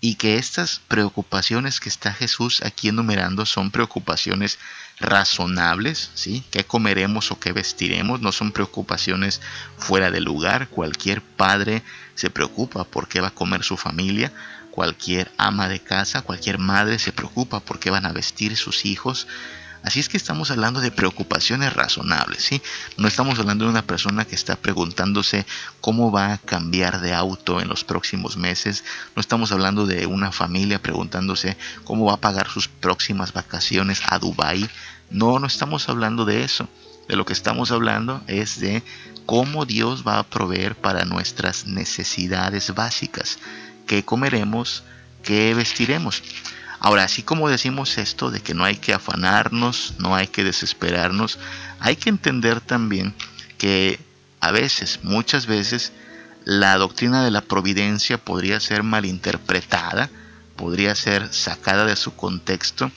y 0.00 0.14
que 0.14 0.36
estas 0.36 0.80
preocupaciones 0.86 1.80
que 1.80 1.88
está 1.88 2.12
Jesús 2.12 2.62
aquí 2.62 2.88
enumerando 2.88 3.46
son 3.46 3.70
preocupaciones 3.70 4.58
razonables, 5.00 6.10
¿sí? 6.14 6.44
¿Qué 6.50 6.64
comeremos 6.64 7.32
o 7.32 7.40
qué 7.40 7.52
vestiremos? 7.52 8.20
No 8.20 8.30
son 8.30 8.52
preocupaciones 8.52 9.40
fuera 9.76 10.10
de 10.10 10.20
lugar. 10.20 10.68
Cualquier 10.68 11.20
padre 11.20 11.82
se 12.14 12.30
preocupa 12.30 12.84
por 12.84 13.08
qué 13.08 13.20
va 13.20 13.28
a 13.28 13.34
comer 13.34 13.64
su 13.64 13.76
familia. 13.76 14.32
Cualquier 14.70 15.32
ama 15.36 15.68
de 15.68 15.80
casa, 15.80 16.22
cualquier 16.22 16.58
madre 16.58 17.00
se 17.00 17.12
preocupa 17.12 17.58
por 17.58 17.80
qué 17.80 17.90
van 17.90 18.06
a 18.06 18.12
vestir 18.12 18.56
sus 18.56 18.84
hijos. 18.84 19.26
Así 19.82 20.00
es 20.00 20.08
que 20.08 20.16
estamos 20.16 20.50
hablando 20.50 20.80
de 20.80 20.90
preocupaciones 20.90 21.72
razonables, 21.72 22.42
¿sí? 22.42 22.60
No 22.96 23.06
estamos 23.06 23.38
hablando 23.38 23.64
de 23.64 23.70
una 23.70 23.86
persona 23.86 24.24
que 24.24 24.34
está 24.34 24.56
preguntándose 24.56 25.46
cómo 25.80 26.10
va 26.10 26.32
a 26.32 26.38
cambiar 26.38 27.00
de 27.00 27.14
auto 27.14 27.60
en 27.60 27.68
los 27.68 27.84
próximos 27.84 28.36
meses. 28.36 28.84
No 29.14 29.20
estamos 29.20 29.52
hablando 29.52 29.86
de 29.86 30.06
una 30.06 30.32
familia 30.32 30.82
preguntándose 30.82 31.56
cómo 31.84 32.06
va 32.06 32.14
a 32.14 32.20
pagar 32.20 32.48
sus 32.48 32.68
próximas 32.68 33.32
vacaciones 33.32 34.02
a 34.08 34.18
Dubai. 34.18 34.68
No, 35.10 35.38
no 35.38 35.46
estamos 35.46 35.88
hablando 35.88 36.24
de 36.24 36.42
eso. 36.42 36.68
De 37.08 37.16
lo 37.16 37.24
que 37.24 37.32
estamos 37.32 37.70
hablando 37.70 38.20
es 38.26 38.60
de 38.60 38.82
cómo 39.24 39.64
Dios 39.64 40.04
va 40.06 40.18
a 40.18 40.24
proveer 40.24 40.74
para 40.74 41.04
nuestras 41.04 41.66
necesidades 41.66 42.74
básicas. 42.74 43.38
¿Qué 43.86 44.04
comeremos? 44.04 44.82
¿Qué 45.22 45.54
vestiremos? 45.54 46.22
Ahora, 46.80 47.04
así 47.04 47.22
como 47.22 47.48
decimos 47.48 47.98
esto 47.98 48.30
de 48.30 48.40
que 48.40 48.54
no 48.54 48.64
hay 48.64 48.76
que 48.76 48.94
afanarnos, 48.94 49.94
no 49.98 50.14
hay 50.14 50.28
que 50.28 50.44
desesperarnos, 50.44 51.38
hay 51.80 51.96
que 51.96 52.08
entender 52.08 52.60
también 52.60 53.14
que 53.56 53.98
a 54.40 54.52
veces, 54.52 55.00
muchas 55.02 55.46
veces, 55.46 55.92
la 56.44 56.76
doctrina 56.78 57.24
de 57.24 57.30
la 57.30 57.40
providencia 57.40 58.18
podría 58.18 58.60
ser 58.60 58.82
malinterpretada, 58.82 60.08
podría 60.56 60.94
ser 60.94 61.32
sacada 61.32 61.84
de 61.84 61.96
su 61.96 62.14
contexto 62.14 62.90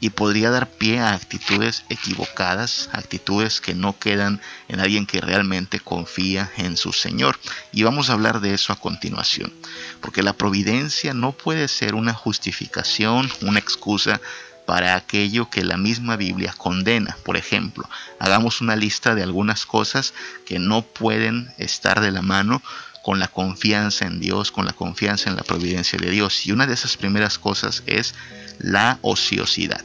y 0.00 0.10
podría 0.10 0.50
dar 0.50 0.68
pie 0.68 1.00
a 1.00 1.12
actitudes 1.12 1.84
equivocadas, 1.88 2.88
actitudes 2.92 3.60
que 3.60 3.74
no 3.74 3.98
quedan 3.98 4.40
en 4.68 4.80
alguien 4.80 5.06
que 5.06 5.20
realmente 5.20 5.80
confía 5.80 6.50
en 6.56 6.76
su 6.76 6.92
Señor. 6.92 7.38
Y 7.72 7.82
vamos 7.82 8.10
a 8.10 8.12
hablar 8.12 8.40
de 8.40 8.54
eso 8.54 8.72
a 8.72 8.80
continuación, 8.80 9.52
porque 10.00 10.22
la 10.22 10.32
providencia 10.32 11.14
no 11.14 11.32
puede 11.32 11.68
ser 11.68 11.94
una 11.94 12.14
justificación, 12.14 13.30
una 13.42 13.58
excusa 13.58 14.20
para 14.68 14.96
aquello 14.96 15.48
que 15.48 15.64
la 15.64 15.78
misma 15.78 16.16
Biblia 16.16 16.54
condena. 16.54 17.16
Por 17.24 17.38
ejemplo, 17.38 17.88
hagamos 18.18 18.60
una 18.60 18.76
lista 18.76 19.14
de 19.14 19.22
algunas 19.22 19.64
cosas 19.64 20.12
que 20.44 20.58
no 20.58 20.82
pueden 20.82 21.48
estar 21.56 22.02
de 22.02 22.12
la 22.12 22.20
mano 22.20 22.60
con 23.02 23.18
la 23.18 23.28
confianza 23.28 24.04
en 24.04 24.20
Dios, 24.20 24.52
con 24.52 24.66
la 24.66 24.74
confianza 24.74 25.30
en 25.30 25.36
la 25.36 25.42
providencia 25.42 25.98
de 25.98 26.10
Dios. 26.10 26.46
Y 26.46 26.52
una 26.52 26.66
de 26.66 26.74
esas 26.74 26.98
primeras 26.98 27.38
cosas 27.38 27.82
es 27.86 28.14
la 28.58 28.98
ociosidad. 29.00 29.82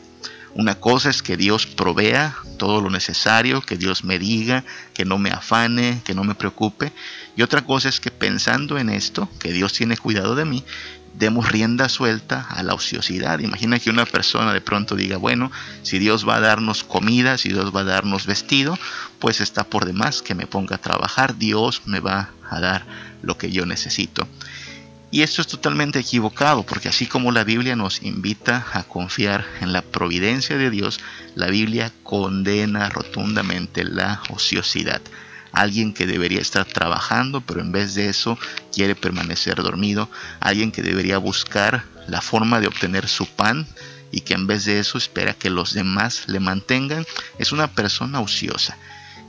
Una 0.53 0.75
cosa 0.75 1.09
es 1.09 1.23
que 1.23 1.37
Dios 1.37 1.65
provea 1.65 2.35
todo 2.57 2.81
lo 2.81 2.89
necesario, 2.89 3.61
que 3.61 3.77
Dios 3.77 4.03
me 4.03 4.19
diga, 4.19 4.65
que 4.93 5.05
no 5.05 5.17
me 5.17 5.29
afane, 5.29 6.01
que 6.03 6.13
no 6.13 6.25
me 6.25 6.35
preocupe. 6.35 6.91
Y 7.37 7.41
otra 7.41 7.61
cosa 7.61 7.87
es 7.87 8.01
que 8.01 8.11
pensando 8.11 8.77
en 8.77 8.89
esto, 8.89 9.29
que 9.39 9.53
Dios 9.53 9.71
tiene 9.71 9.95
cuidado 9.95 10.35
de 10.35 10.43
mí, 10.43 10.65
demos 11.13 11.51
rienda 11.51 11.89
suelta 11.89 12.47
a 12.49 12.63
la 12.63 12.73
ociosidad. 12.73 13.39
Imagina 13.39 13.79
que 13.79 13.89
una 13.89 14.05
persona 14.05 14.53
de 14.53 14.61
pronto 14.61 14.95
diga, 14.95 15.17
bueno, 15.17 15.51
si 15.83 15.99
Dios 15.99 16.27
va 16.27 16.37
a 16.37 16.41
darnos 16.41 16.83
comida, 16.83 17.37
si 17.37 17.49
Dios 17.49 17.75
va 17.75 17.81
a 17.81 17.85
darnos 17.85 18.25
vestido, 18.25 18.77
pues 19.19 19.41
está 19.41 19.63
por 19.63 19.85
demás 19.85 20.21
que 20.21 20.35
me 20.35 20.47
ponga 20.47 20.75
a 20.75 20.81
trabajar, 20.81 21.37
Dios 21.37 21.83
me 21.85 21.99
va 21.99 22.31
a 22.49 22.59
dar 22.59 22.85
lo 23.21 23.37
que 23.37 23.51
yo 23.51 23.65
necesito. 23.65 24.27
Y 25.11 25.21
esto 25.21 25.41
es 25.41 25.47
totalmente 25.47 25.99
equivocado, 25.99 26.63
porque 26.63 26.89
así 26.89 27.05
como 27.05 27.31
la 27.31 27.43
Biblia 27.43 27.75
nos 27.75 28.01
invita 28.01 28.65
a 28.73 28.83
confiar 28.83 29.45
en 29.61 29.71
la 29.71 29.83
providencia 29.83 30.57
de 30.57 30.71
Dios, 30.71 30.99
la 31.35 31.47
Biblia 31.47 31.91
condena 32.01 32.89
rotundamente 32.89 33.83
la 33.83 34.23
ociosidad. 34.29 35.01
Alguien 35.53 35.93
que 35.93 36.05
debería 36.05 36.41
estar 36.41 36.65
trabajando, 36.65 37.41
pero 37.41 37.61
en 37.61 37.71
vez 37.71 37.95
de 37.95 38.09
eso 38.09 38.37
quiere 38.73 38.95
permanecer 38.95 39.55
dormido. 39.55 40.09
Alguien 40.39 40.71
que 40.71 40.81
debería 40.81 41.17
buscar 41.19 41.85
la 42.07 42.21
forma 42.21 42.59
de 42.59 42.67
obtener 42.67 43.07
su 43.07 43.27
pan 43.27 43.67
y 44.11 44.21
que 44.21 44.33
en 44.33 44.45
vez 44.45 44.65
de 44.65 44.79
eso 44.79 44.97
espera 44.97 45.33
que 45.33 45.49
los 45.49 45.73
demás 45.73 46.25
le 46.27 46.39
mantengan, 46.39 47.05
es 47.39 47.51
una 47.51 47.67
persona 47.67 48.19
ociosa. 48.19 48.77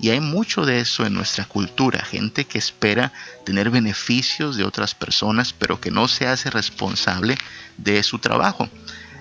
Y 0.01 0.11
hay 0.11 0.21
mucho 0.21 0.67
de 0.67 0.81
eso 0.81 1.07
en 1.07 1.15
nuestra 1.15 1.45
cultura, 1.47 2.05
gente 2.05 2.45
que 2.45 2.59
espera 2.59 3.13
tener 3.47 3.71
beneficios 3.71 4.57
de 4.57 4.65
otras 4.65 4.95
personas, 4.95 5.53
pero 5.53 5.81
que 5.81 5.91
no 5.91 6.09
se 6.09 6.27
hace 6.27 6.51
responsable 6.51 7.39
de 7.79 8.03
su 8.03 8.19
trabajo. 8.19 8.69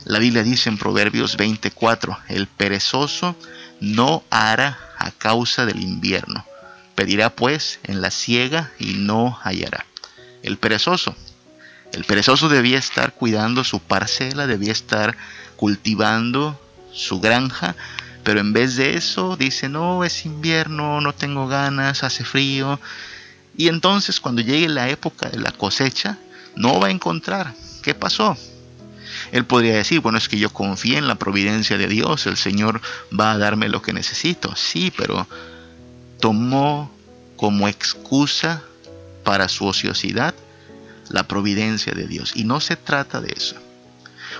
La 0.06 0.20
Biblia 0.20 0.44
dice 0.44 0.70
en 0.70 0.78
Proverbios 0.78 1.38
24, 1.38 2.18
el 2.28 2.48
perezoso 2.48 3.38
no 3.80 4.24
hará 4.30 4.78
a 4.98 5.12
causa 5.12 5.66
del 5.66 5.82
invierno, 5.82 6.46
pedirá 6.96 7.30
pues 7.30 7.80
en 7.84 8.02
la 8.02 8.12
siega 8.12 8.72
y 8.80 8.94
no 8.94 9.38
hallará. 9.44 9.86
El 10.42 10.58
perezoso, 10.58 11.16
el 11.94 12.04
perezoso 12.06 12.50
debía 12.50 12.80
estar 12.80 13.14
cuidando 13.14 13.64
su 13.64 13.80
parcela, 13.80 14.48
debía 14.48 14.72
estar 14.72 15.16
cultivando 15.56 16.60
su 16.92 17.20
granja, 17.20 17.76
pero 18.24 18.40
en 18.40 18.54
vez 18.54 18.76
de 18.76 18.96
eso 18.96 19.38
dice, 19.38 19.70
no, 19.70 20.04
es 20.04 20.26
invierno, 20.26 21.02
no 21.02 21.14
tengo 21.14 21.48
ganas, 21.48 22.04
hace 22.04 22.24
frío. 22.24 22.80
Y 23.56 23.68
entonces 23.68 24.20
cuando 24.20 24.42
llegue 24.42 24.68
la 24.70 24.90
época 24.90 25.30
de 25.30 25.40
la 25.40 25.52
cosecha, 25.52 26.18
no 26.56 26.80
va 26.80 26.88
a 26.88 26.92
encontrar. 26.92 27.54
¿Qué 27.84 27.94
pasó? 27.94 28.38
Él 29.32 29.46
podría 29.46 29.76
decir, 29.76 30.00
bueno, 30.00 30.18
es 30.18 30.30
que 30.30 30.38
yo 30.38 30.50
confío 30.50 30.98
en 30.98 31.08
la 31.08 31.16
providencia 31.16 31.78
de 31.78 31.88
Dios, 31.88 32.26
el 32.26 32.38
Señor 32.38 32.82
va 33.18 33.32
a 33.32 33.38
darme 33.38 33.70
lo 33.70 33.82
que 33.82 33.94
necesito. 33.94 34.56
Sí, 34.56 34.92
pero 34.96 35.28
tomó 36.24 36.90
como 37.36 37.68
excusa 37.68 38.64
para 39.26 39.50
su 39.50 39.66
ociosidad 39.66 40.34
la 41.10 41.28
providencia 41.28 41.92
de 41.92 42.08
Dios. 42.08 42.32
Y 42.34 42.46
no 42.46 42.62
se 42.62 42.78
trata 42.78 43.20
de 43.20 43.34
eso. 43.36 43.58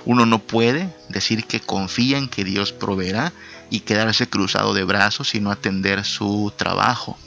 Uno 0.06 0.24
no 0.24 0.38
puede 0.38 0.96
decir 1.10 1.44
que 1.44 1.60
confía 1.60 2.16
en 2.16 2.30
que 2.30 2.42
Dios 2.42 2.72
proveerá 2.72 3.34
y 3.68 3.80
quedarse 3.80 4.26
cruzado 4.26 4.72
de 4.72 4.84
brazos 4.84 5.34
y 5.34 5.40
no 5.40 5.50
atender 5.50 6.06
su 6.06 6.54
trabajo. 6.56 7.18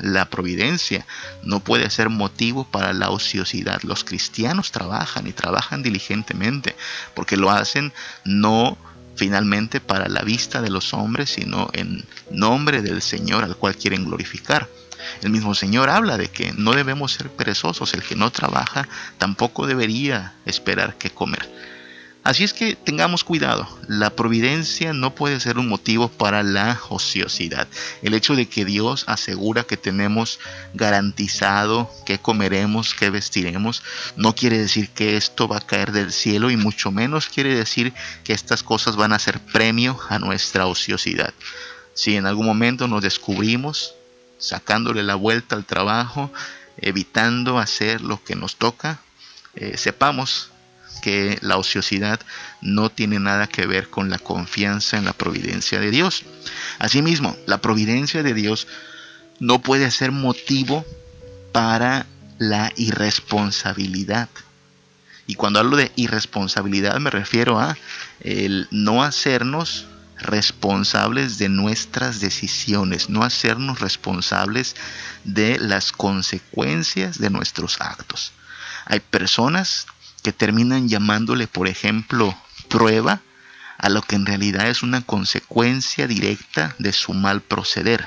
La 0.00 0.28
providencia 0.28 1.06
no 1.42 1.60
puede 1.60 1.88
ser 1.88 2.10
motivo 2.10 2.64
para 2.64 2.92
la 2.92 3.08
ociosidad. 3.08 3.80
Los 3.84 4.04
cristianos 4.04 4.70
trabajan 4.70 5.26
y 5.26 5.32
trabajan 5.32 5.82
diligentemente 5.82 6.76
porque 7.14 7.38
lo 7.38 7.50
hacen 7.50 7.90
no 8.26 8.76
finalmente 9.16 9.80
para 9.80 10.08
la 10.08 10.22
vista 10.22 10.60
de 10.60 10.70
los 10.70 10.94
hombres, 10.94 11.30
sino 11.30 11.68
en 11.72 12.04
nombre 12.30 12.82
del 12.82 13.02
Señor 13.02 13.44
al 13.44 13.56
cual 13.56 13.76
quieren 13.76 14.04
glorificar. 14.04 14.68
El 15.22 15.30
mismo 15.30 15.54
Señor 15.54 15.90
habla 15.90 16.16
de 16.16 16.28
que 16.28 16.52
no 16.54 16.72
debemos 16.72 17.12
ser 17.12 17.28
perezosos, 17.28 17.94
el 17.94 18.02
que 18.02 18.16
no 18.16 18.30
trabaja 18.30 18.88
tampoco 19.18 19.66
debería 19.66 20.34
esperar 20.46 20.96
que 20.96 21.10
comer. 21.10 21.73
Así 22.24 22.42
es 22.42 22.54
que 22.54 22.74
tengamos 22.74 23.22
cuidado, 23.22 23.68
la 23.86 24.08
providencia 24.08 24.94
no 24.94 25.14
puede 25.14 25.40
ser 25.40 25.58
un 25.58 25.68
motivo 25.68 26.08
para 26.08 26.42
la 26.42 26.80
ociosidad. 26.88 27.68
El 28.00 28.14
hecho 28.14 28.34
de 28.34 28.48
que 28.48 28.64
Dios 28.64 29.04
asegura 29.06 29.64
que 29.64 29.76
tenemos 29.76 30.40
garantizado 30.72 31.90
qué 32.06 32.18
comeremos, 32.18 32.94
qué 32.94 33.10
vestiremos, 33.10 33.82
no 34.16 34.34
quiere 34.34 34.56
decir 34.56 34.88
que 34.88 35.18
esto 35.18 35.48
va 35.48 35.58
a 35.58 35.66
caer 35.66 35.92
del 35.92 36.12
cielo 36.12 36.50
y 36.50 36.56
mucho 36.56 36.90
menos 36.90 37.28
quiere 37.28 37.54
decir 37.54 37.92
que 38.24 38.32
estas 38.32 38.62
cosas 38.62 38.96
van 38.96 39.12
a 39.12 39.18
ser 39.18 39.38
premio 39.40 40.00
a 40.08 40.18
nuestra 40.18 40.64
ociosidad. 40.64 41.34
Si 41.92 42.16
en 42.16 42.24
algún 42.24 42.46
momento 42.46 42.88
nos 42.88 43.02
descubrimos 43.02 43.96
sacándole 44.38 45.02
la 45.02 45.14
vuelta 45.14 45.56
al 45.56 45.66
trabajo, 45.66 46.32
evitando 46.78 47.58
hacer 47.58 48.00
lo 48.00 48.24
que 48.24 48.34
nos 48.34 48.56
toca, 48.56 49.00
eh, 49.56 49.76
sepamos 49.76 50.53
que 51.02 51.38
la 51.42 51.56
ociosidad 51.56 52.20
no 52.60 52.90
tiene 52.90 53.18
nada 53.18 53.46
que 53.46 53.66
ver 53.66 53.90
con 53.90 54.10
la 54.10 54.18
confianza 54.18 54.96
en 54.96 55.04
la 55.04 55.12
providencia 55.12 55.80
de 55.80 55.90
Dios. 55.90 56.24
Asimismo, 56.78 57.36
la 57.46 57.60
providencia 57.60 58.22
de 58.22 58.34
Dios 58.34 58.66
no 59.40 59.60
puede 59.60 59.90
ser 59.90 60.12
motivo 60.12 60.84
para 61.52 62.06
la 62.38 62.72
irresponsabilidad. 62.76 64.28
Y 65.26 65.36
cuando 65.36 65.60
hablo 65.60 65.76
de 65.76 65.92
irresponsabilidad 65.96 66.98
me 66.98 67.10
refiero 67.10 67.58
a 67.58 67.76
el 68.20 68.68
no 68.70 69.02
hacernos 69.02 69.86
responsables 70.18 71.38
de 71.38 71.48
nuestras 71.48 72.20
decisiones, 72.20 73.08
no 73.08 73.22
hacernos 73.22 73.80
responsables 73.80 74.76
de 75.24 75.58
las 75.58 75.92
consecuencias 75.92 77.18
de 77.18 77.30
nuestros 77.30 77.80
actos. 77.80 78.32
Hay 78.86 79.00
personas 79.00 79.86
que 80.24 80.32
terminan 80.32 80.88
llamándole, 80.88 81.46
por 81.46 81.68
ejemplo, 81.68 82.34
prueba 82.68 83.20
a 83.76 83.90
lo 83.90 84.00
que 84.00 84.16
en 84.16 84.24
realidad 84.24 84.68
es 84.68 84.82
una 84.82 85.02
consecuencia 85.02 86.06
directa 86.06 86.74
de 86.78 86.94
su 86.94 87.12
mal 87.12 87.42
proceder. 87.42 88.06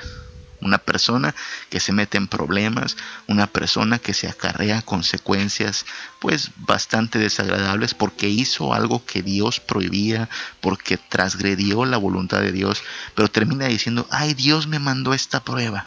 Una 0.60 0.78
persona 0.78 1.32
que 1.70 1.78
se 1.78 1.92
mete 1.92 2.18
en 2.18 2.26
problemas, 2.26 2.96
una 3.28 3.46
persona 3.46 4.00
que 4.00 4.14
se 4.14 4.26
acarrea 4.26 4.82
consecuencias 4.82 5.86
pues 6.18 6.50
bastante 6.56 7.20
desagradables 7.20 7.94
porque 7.94 8.28
hizo 8.28 8.74
algo 8.74 9.04
que 9.04 9.22
Dios 9.22 9.60
prohibía, 9.60 10.28
porque 10.60 10.96
transgredió 10.96 11.84
la 11.84 11.98
voluntad 11.98 12.40
de 12.40 12.50
Dios, 12.50 12.82
pero 13.14 13.30
termina 13.30 13.66
diciendo, 13.66 14.08
ay 14.10 14.34
Dios 14.34 14.66
me 14.66 14.80
mandó 14.80 15.14
esta 15.14 15.44
prueba. 15.44 15.86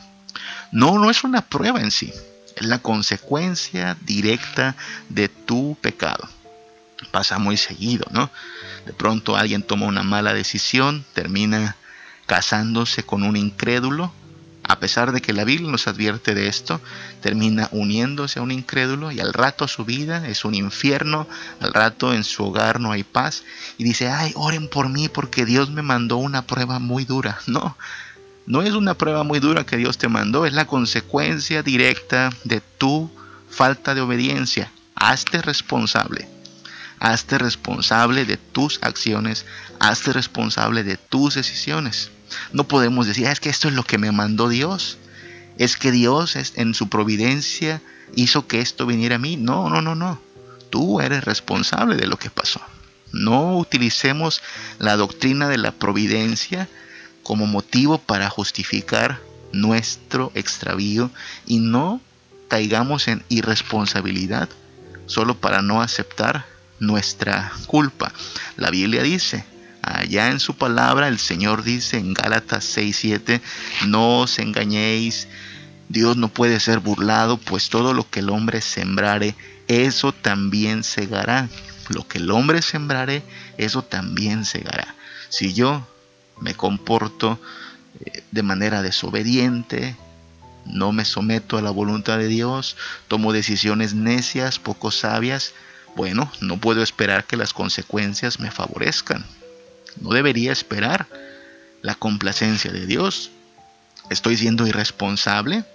No, 0.71 0.97
no 0.97 1.09
es 1.09 1.25
una 1.25 1.41
prueba 1.41 1.81
en 1.81 1.91
sí, 1.91 2.13
es 2.55 2.65
la 2.65 2.79
consecuencia 2.79 3.97
directa 4.01 4.75
de 5.09 5.29
tu 5.29 5.77
pecado. 5.81 6.27
Pasa 7.11 7.39
muy 7.39 7.57
seguido, 7.57 8.05
¿no? 8.11 8.29
De 8.85 8.93
pronto 8.93 9.35
alguien 9.35 9.63
toma 9.63 9.87
una 9.87 10.03
mala 10.03 10.33
decisión, 10.33 11.05
termina 11.13 11.75
casándose 12.27 13.03
con 13.03 13.23
un 13.23 13.35
incrédulo, 13.35 14.13
a 14.63 14.79
pesar 14.79 15.11
de 15.11 15.21
que 15.21 15.33
la 15.33 15.43
Biblia 15.43 15.69
nos 15.69 15.87
advierte 15.87 16.33
de 16.33 16.47
esto, 16.47 16.79
termina 17.19 17.67
uniéndose 17.71 18.39
a 18.39 18.41
un 18.41 18.51
incrédulo 18.51 19.11
y 19.11 19.19
al 19.19 19.33
rato 19.33 19.67
su 19.67 19.83
vida 19.83 20.27
es 20.27 20.45
un 20.45 20.53
infierno, 20.53 21.27
al 21.59 21.73
rato 21.73 22.13
en 22.13 22.23
su 22.23 22.45
hogar 22.45 22.79
no 22.79 22.91
hay 22.91 23.03
paz 23.03 23.43
y 23.77 23.83
dice, 23.83 24.09
ay, 24.09 24.31
oren 24.35 24.69
por 24.69 24.87
mí 24.87 25.09
porque 25.09 25.45
Dios 25.45 25.69
me 25.71 25.81
mandó 25.81 26.17
una 26.17 26.47
prueba 26.47 26.79
muy 26.79 27.05
dura. 27.05 27.39
No, 27.47 27.75
no 28.45 28.61
es 28.61 28.73
una 28.73 28.95
prueba 28.95 29.23
muy 29.23 29.39
dura 29.39 29.65
que 29.65 29.77
Dios 29.77 29.97
te 29.97 30.07
mandó, 30.07 30.45
es 30.45 30.53
la 30.53 30.65
consecuencia 30.65 31.63
directa 31.63 32.31
de 32.43 32.61
tu 32.77 33.09
falta 33.49 33.93
de 33.93 34.01
obediencia. 34.01 34.71
Hazte 34.95 35.41
responsable. 35.41 36.27
Hazte 36.99 37.37
responsable 37.37 38.25
de 38.25 38.37
tus 38.37 38.79
acciones. 38.81 39.45
Hazte 39.79 40.13
responsable 40.13 40.83
de 40.83 40.97
tus 40.97 41.35
decisiones. 41.35 42.11
No 42.53 42.67
podemos 42.67 43.07
decir, 43.07 43.27
ah, 43.27 43.31
es 43.31 43.39
que 43.39 43.49
esto 43.49 43.67
es 43.67 43.73
lo 43.73 43.83
que 43.83 43.97
me 43.97 44.11
mandó 44.11 44.49
Dios. 44.49 44.97
Es 45.57 45.77
que 45.77 45.91
Dios 45.91 46.35
en 46.55 46.73
su 46.73 46.89
providencia 46.89 47.81
hizo 48.15 48.47
que 48.47 48.61
esto 48.61 48.85
viniera 48.85 49.15
a 49.15 49.19
mí. 49.19 49.37
No, 49.37 49.69
no, 49.69 49.81
no, 49.81 49.95
no. 49.95 50.21
Tú 50.69 51.01
eres 51.01 51.23
responsable 51.23 51.95
de 51.95 52.07
lo 52.07 52.17
que 52.17 52.29
pasó. 52.29 52.61
No 53.11 53.57
utilicemos 53.57 54.41
la 54.79 54.95
doctrina 54.95 55.49
de 55.49 55.57
la 55.57 55.73
providencia 55.73 56.69
como 57.23 57.47
motivo 57.47 57.97
para 57.97 58.29
justificar 58.29 59.19
nuestro 59.51 60.31
extravío 60.35 61.11
y 61.45 61.59
no 61.59 62.01
caigamos 62.47 63.07
en 63.07 63.23
irresponsabilidad 63.29 64.49
solo 65.05 65.35
para 65.37 65.61
no 65.61 65.81
aceptar 65.81 66.45
nuestra 66.79 67.51
culpa. 67.67 68.11
La 68.57 68.69
Biblia 68.69 69.03
dice, 69.03 69.45
allá 69.81 70.29
en 70.29 70.39
su 70.39 70.55
palabra 70.55 71.07
el 71.07 71.19
Señor 71.19 71.63
dice 71.63 71.97
en 71.97 72.13
Gálatas 72.13 72.65
6:7, 72.77 73.41
no 73.87 74.19
os 74.19 74.39
engañéis, 74.39 75.27
Dios 75.89 76.15
no 76.15 76.29
puede 76.29 76.59
ser 76.59 76.79
burlado, 76.79 77.37
pues 77.37 77.69
todo 77.69 77.93
lo 77.93 78.09
que 78.09 78.19
el 78.19 78.29
hombre 78.29 78.61
sembrare, 78.61 79.35
eso 79.67 80.13
también 80.13 80.83
segará. 80.83 81.49
Lo 81.89 82.07
que 82.07 82.19
el 82.19 82.31
hombre 82.31 82.61
sembrare, 82.61 83.23
eso 83.57 83.83
también 83.83 84.45
segará. 84.45 84.95
Si 85.27 85.53
yo 85.53 85.85
me 86.41 86.55
comporto 86.55 87.39
eh, 88.03 88.23
de 88.31 88.43
manera 88.43 88.81
desobediente, 88.81 89.95
no 90.65 90.91
me 90.91 91.05
someto 91.05 91.57
a 91.57 91.61
la 91.61 91.71
voluntad 91.71 92.17
de 92.17 92.27
Dios, 92.27 92.75
tomo 93.07 93.31
decisiones 93.31 93.93
necias, 93.93 94.59
poco 94.59 94.91
sabias, 94.91 95.53
bueno, 95.95 96.31
no 96.41 96.57
puedo 96.57 96.83
esperar 96.83 97.25
que 97.25 97.37
las 97.37 97.53
consecuencias 97.53 98.39
me 98.39 98.51
favorezcan. 98.51 99.25
No 99.99 100.11
debería 100.11 100.51
esperar 100.51 101.07
la 101.81 101.95
complacencia 101.95 102.71
de 102.71 102.85
Dios. 102.85 103.31
Estoy 104.09 104.37
siendo 104.37 104.67
irresponsable, 104.67 105.65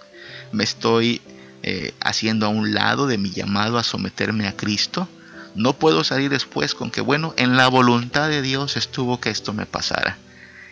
me 0.51 0.63
estoy 0.63 1.21
eh, 1.63 1.93
haciendo 1.99 2.45
a 2.45 2.49
un 2.49 2.73
lado 2.73 3.07
de 3.07 3.17
mi 3.17 3.29
llamado 3.29 3.77
a 3.77 3.83
someterme 3.83 4.47
a 4.47 4.55
Cristo. 4.55 5.07
No 5.53 5.73
puedo 5.73 6.03
salir 6.03 6.29
después 6.31 6.73
con 6.73 6.89
que, 6.89 7.01
bueno, 7.01 7.33
en 7.37 7.57
la 7.57 7.67
voluntad 7.67 8.29
de 8.29 8.41
Dios 8.41 8.75
estuvo 8.75 9.19
que 9.19 9.29
esto 9.29 9.53
me 9.53 9.65
pasara 9.65 10.17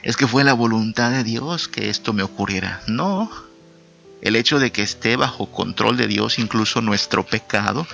es 0.05 0.15
que 0.17 0.27
fue 0.27 0.43
la 0.43 0.53
voluntad 0.53 1.09
de 1.09 1.23
Dios 1.23 1.67
que 1.67 1.89
esto 1.89 2.13
me 2.13 2.21
ocurriera. 2.21 2.79
No, 2.85 3.29
el 4.21 4.35
hecho 4.35 4.59
de 4.59 4.71
que 4.71 4.83
esté 4.83 5.15
bajo 5.15 5.51
control 5.51 5.97
de 5.97 6.07
Dios 6.07 6.37
incluso 6.37 6.79
nuestro 6.79 7.25
pecado, 7.25 7.87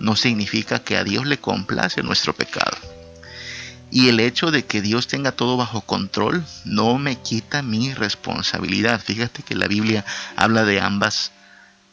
no 0.00 0.16
significa 0.16 0.80
que 0.80 0.96
a 0.96 1.04
Dios 1.04 1.24
le 1.24 1.38
complace 1.38 2.02
nuestro 2.02 2.34
pecado. 2.34 2.76
Y 3.92 4.08
el 4.08 4.18
hecho 4.18 4.50
de 4.50 4.64
que 4.64 4.82
Dios 4.82 5.06
tenga 5.06 5.30
todo 5.30 5.56
bajo 5.56 5.82
control 5.82 6.44
no 6.64 6.98
me 6.98 7.16
quita 7.16 7.62
mi 7.62 7.94
responsabilidad. 7.94 9.00
Fíjate 9.00 9.44
que 9.44 9.54
la 9.54 9.68
Biblia 9.68 10.04
habla 10.34 10.64
de 10.64 10.80
ambas 10.80 11.30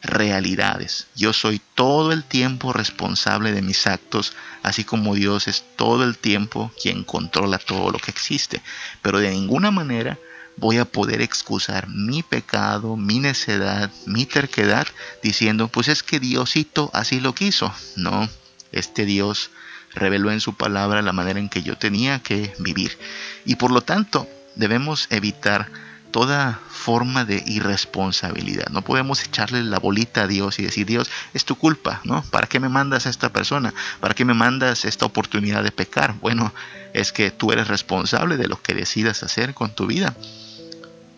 realidades. 0.02 1.06
Yo 1.14 1.32
soy 1.32 1.60
todo 1.74 2.12
el 2.12 2.24
tiempo 2.24 2.72
responsable 2.72 3.52
de 3.52 3.62
mis 3.62 3.86
actos, 3.86 4.32
así 4.62 4.84
como 4.84 5.14
Dios 5.14 5.48
es 5.48 5.64
todo 5.76 6.04
el 6.04 6.16
tiempo 6.16 6.72
quien 6.80 7.04
controla 7.04 7.58
todo 7.58 7.90
lo 7.90 7.98
que 7.98 8.10
existe. 8.10 8.62
Pero 9.02 9.18
de 9.18 9.30
ninguna 9.30 9.70
manera 9.70 10.18
voy 10.56 10.78
a 10.78 10.84
poder 10.84 11.22
excusar 11.22 11.88
mi 11.88 12.22
pecado, 12.22 12.96
mi 12.96 13.18
necedad, 13.18 13.90
mi 14.06 14.26
terquedad, 14.26 14.86
diciendo, 15.22 15.68
pues 15.68 15.88
es 15.88 16.02
que 16.02 16.20
Diosito 16.20 16.90
así 16.92 17.20
lo 17.20 17.34
quiso. 17.34 17.72
No, 17.96 18.28
este 18.72 19.04
Dios 19.04 19.50
reveló 19.94 20.30
en 20.30 20.40
su 20.40 20.54
palabra 20.54 21.02
la 21.02 21.12
manera 21.12 21.40
en 21.40 21.48
que 21.48 21.62
yo 21.62 21.76
tenía 21.76 22.20
que 22.20 22.52
vivir. 22.58 22.96
Y 23.44 23.56
por 23.56 23.70
lo 23.70 23.80
tanto, 23.80 24.28
debemos 24.54 25.06
evitar 25.10 25.70
toda 26.10 26.60
forma 26.68 27.24
de 27.24 27.42
irresponsabilidad. 27.46 28.68
No 28.70 28.82
podemos 28.82 29.22
echarle 29.24 29.62
la 29.62 29.78
bolita 29.78 30.22
a 30.22 30.26
Dios 30.26 30.58
y 30.58 30.62
decir, 30.62 30.86
Dios, 30.86 31.10
es 31.34 31.44
tu 31.44 31.56
culpa, 31.56 32.00
¿no? 32.04 32.22
¿Para 32.30 32.46
qué 32.46 32.60
me 32.60 32.68
mandas 32.68 33.06
a 33.06 33.10
esta 33.10 33.30
persona? 33.30 33.74
¿Para 34.00 34.14
qué 34.14 34.24
me 34.24 34.34
mandas 34.34 34.84
esta 34.84 35.06
oportunidad 35.06 35.62
de 35.62 35.72
pecar? 35.72 36.14
Bueno, 36.20 36.52
es 36.92 37.12
que 37.12 37.30
tú 37.30 37.52
eres 37.52 37.68
responsable 37.68 38.36
de 38.36 38.48
lo 38.48 38.60
que 38.60 38.74
decidas 38.74 39.22
hacer 39.22 39.54
con 39.54 39.74
tu 39.74 39.86
vida. 39.86 40.14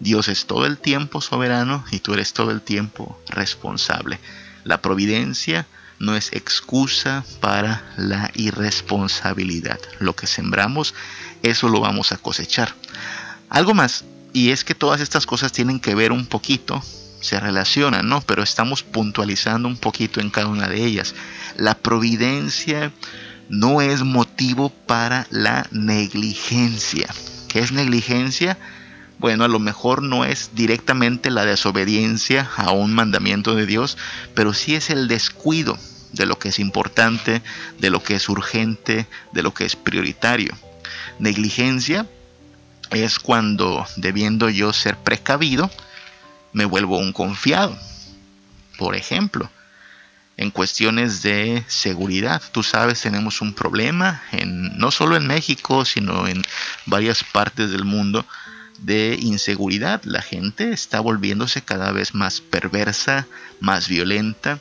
Dios 0.01 0.29
es 0.29 0.47
todo 0.47 0.67
el 0.67 0.79
tiempo 0.79 1.21
soberano 1.21 1.85
y 1.91 2.01
tú 2.01 2.15
eres 2.15 2.33
todo 2.33 2.51
el 2.51 2.61
tiempo 2.61 3.21
responsable. 3.29 4.19
La 4.65 4.83
providencia 4.83 5.67
no 6.01 6.17
es 6.17 6.33
excusa 6.33 7.25
para 7.41 7.85
la 7.97 8.31
irresponsabilidad. 8.35 9.79
Lo 10.01 10.17
que 10.17 10.27
sembramos, 10.27 10.95
eso 11.45 11.69
lo 11.69 11.81
vamos 11.81 12.11
a 12.11 12.19
cosechar. 12.19 12.75
Algo 13.49 13.75
más, 13.75 14.05
y 14.33 14.51
es 14.51 14.65
que 14.65 14.75
todas 14.75 15.01
estas 15.01 15.27
cosas 15.27 15.53
tienen 15.53 15.81
que 15.81 15.95
ver 15.95 16.13
un 16.13 16.27
poquito, 16.27 16.83
se 17.21 17.39
relacionan, 17.39 18.09
¿no? 18.09 18.21
Pero 18.23 18.43
estamos 18.43 18.83
puntualizando 18.83 19.69
un 19.69 19.77
poquito 19.77 20.21
en 20.21 20.31
cada 20.31 20.49
una 20.49 20.69
de 20.69 20.85
ellas. 20.85 21.15
La 21.57 21.75
providencia 21.75 22.93
no 23.49 23.81
es 23.81 24.03
motivo 24.03 24.71
para 24.71 25.27
la 25.31 25.67
negligencia. 25.71 27.09
¿Qué 27.49 27.61
es 27.61 27.73
negligencia? 27.73 28.59
Bueno, 29.19 29.45
a 29.45 29.49
lo 29.49 29.61
mejor 29.61 30.03
no 30.03 30.25
es 30.25 30.51
directamente 30.55 31.31
la 31.31 31.45
desobediencia 31.45 32.51
a 32.57 32.73
un 32.73 32.93
mandamiento 32.93 33.55
de 33.55 33.67
Dios, 33.67 33.97
pero 34.35 34.53
sí 34.53 34.75
es 34.75 34.91
el 34.91 35.07
descuido 35.07 35.79
de 36.13 36.27
lo 36.27 36.39
que 36.39 36.49
es 36.49 36.59
importante, 36.59 37.43
de 37.79 37.91
lo 37.91 38.03
que 38.03 38.17
es 38.17 38.29
urgente, 38.29 39.07
de 39.33 39.43
lo 39.43 39.55
que 39.55 39.65
es 39.65 39.77
prioritario. 39.77 40.55
Negligencia 41.19 42.07
es 42.93 43.19
cuando, 43.19 43.87
debiendo 43.97 44.49
yo 44.49 44.73
ser 44.73 44.97
precavido, 44.97 45.71
me 46.53 46.65
vuelvo 46.65 46.99
un 46.99 47.13
confiado. 47.13 47.77
Por 48.79 48.97
ejemplo, 48.97 49.51
en 50.37 50.51
cuestiones 50.51 51.23
de 51.23 51.65
seguridad. 51.69 52.43
Tú 52.53 52.63
sabes, 52.63 53.01
tenemos 53.01 53.41
un 53.41 53.55
problema 53.55 54.23
en, 54.33 54.77
no 54.79 54.91
solo 54.91 55.17
en 55.17 55.27
México, 55.27 55.85
sino 55.85 56.27
en 56.27 56.43
varias 56.87 57.25
partes 57.25 57.71
del 57.71 57.85
mundo 57.85 58.27
de 58.79 59.17
inseguridad. 59.21 60.03
La 60.05 60.23
gente 60.23 60.73
está 60.73 61.01
volviéndose 61.01 61.63
cada 61.63 61.93
vez 61.93 62.15
más 62.15 62.41
perversa, 62.41 63.27
más 63.61 63.89
violenta 63.89 64.59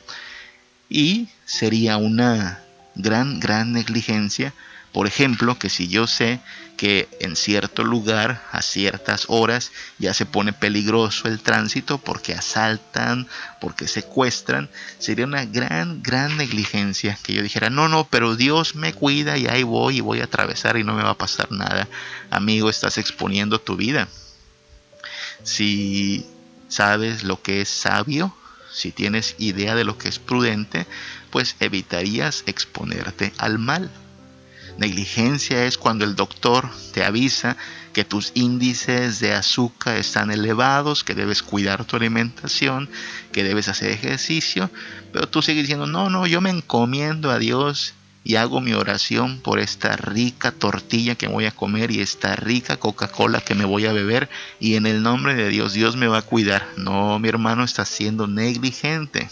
y 0.88 1.28
sería 1.44 1.96
una 1.96 2.62
gran, 2.94 3.40
gran 3.40 3.72
negligencia. 3.72 4.52
Por 4.92 5.06
ejemplo, 5.06 5.58
que 5.58 5.70
si 5.70 5.88
yo 5.88 6.06
sé 6.06 6.40
que 6.76 7.08
en 7.20 7.36
cierto 7.36 7.84
lugar 7.84 8.42
a 8.50 8.60
ciertas 8.60 9.24
horas 9.28 9.72
ya 9.98 10.12
se 10.12 10.26
pone 10.26 10.52
peligroso 10.52 11.28
el 11.28 11.40
tránsito 11.40 11.98
porque 11.98 12.34
asaltan, 12.34 13.26
porque 13.60 13.88
secuestran, 13.88 14.68
sería 14.98 15.24
una 15.24 15.44
gran, 15.46 16.02
gran 16.02 16.36
negligencia 16.36 17.18
que 17.22 17.32
yo 17.32 17.42
dijera, 17.42 17.70
no, 17.70 17.88
no, 17.88 18.06
pero 18.10 18.36
Dios 18.36 18.74
me 18.74 18.92
cuida 18.92 19.38
y 19.38 19.46
ahí 19.46 19.62
voy 19.62 19.98
y 19.98 20.00
voy 20.00 20.20
a 20.20 20.24
atravesar 20.24 20.76
y 20.76 20.84
no 20.84 20.94
me 20.94 21.02
va 21.02 21.10
a 21.10 21.18
pasar 21.18 21.50
nada. 21.52 21.88
Amigo, 22.30 22.68
estás 22.68 22.98
exponiendo 22.98 23.60
tu 23.60 23.76
vida. 23.76 24.08
Si 25.42 26.26
sabes 26.68 27.22
lo 27.22 27.40
que 27.40 27.62
es 27.62 27.68
sabio, 27.68 28.34
si 28.72 28.92
tienes 28.92 29.36
idea 29.38 29.74
de 29.74 29.84
lo 29.84 29.98
que 29.98 30.08
es 30.08 30.18
prudente, 30.18 30.86
pues 31.30 31.56
evitarías 31.60 32.42
exponerte 32.46 33.32
al 33.38 33.58
mal. 33.58 33.90
Negligencia 34.78 35.66
es 35.66 35.78
cuando 35.78 36.04
el 36.04 36.16
doctor 36.16 36.68
te 36.92 37.04
avisa 37.04 37.56
que 37.92 38.04
tus 38.04 38.32
índices 38.34 39.20
de 39.20 39.34
azúcar 39.34 39.96
están 39.96 40.30
elevados, 40.30 41.04
que 41.04 41.14
debes 41.14 41.42
cuidar 41.42 41.84
tu 41.84 41.96
alimentación, 41.96 42.88
que 43.32 43.44
debes 43.44 43.68
hacer 43.68 43.90
ejercicio, 43.90 44.70
pero 45.12 45.28
tú 45.28 45.42
sigues 45.42 45.64
diciendo, 45.64 45.86
no, 45.86 46.08
no, 46.08 46.26
yo 46.26 46.40
me 46.40 46.50
encomiendo 46.50 47.30
a 47.30 47.38
Dios 47.38 47.94
y 48.24 48.36
hago 48.36 48.60
mi 48.60 48.72
oración 48.72 49.40
por 49.40 49.58
esta 49.58 49.96
rica 49.96 50.52
tortilla 50.52 51.16
que 51.16 51.28
voy 51.28 51.46
a 51.46 51.50
comer 51.50 51.90
y 51.90 52.00
esta 52.00 52.36
rica 52.36 52.76
Coca-Cola 52.76 53.40
que 53.40 53.54
me 53.54 53.64
voy 53.64 53.86
a 53.86 53.92
beber 53.92 54.30
y 54.60 54.76
en 54.76 54.86
el 54.86 55.02
nombre 55.02 55.34
de 55.34 55.48
Dios 55.48 55.72
Dios 55.72 55.96
me 55.96 56.06
va 56.06 56.18
a 56.18 56.22
cuidar. 56.22 56.66
No, 56.76 57.18
mi 57.18 57.28
hermano 57.28 57.64
está 57.64 57.84
siendo 57.84 58.26
negligente. 58.26 59.28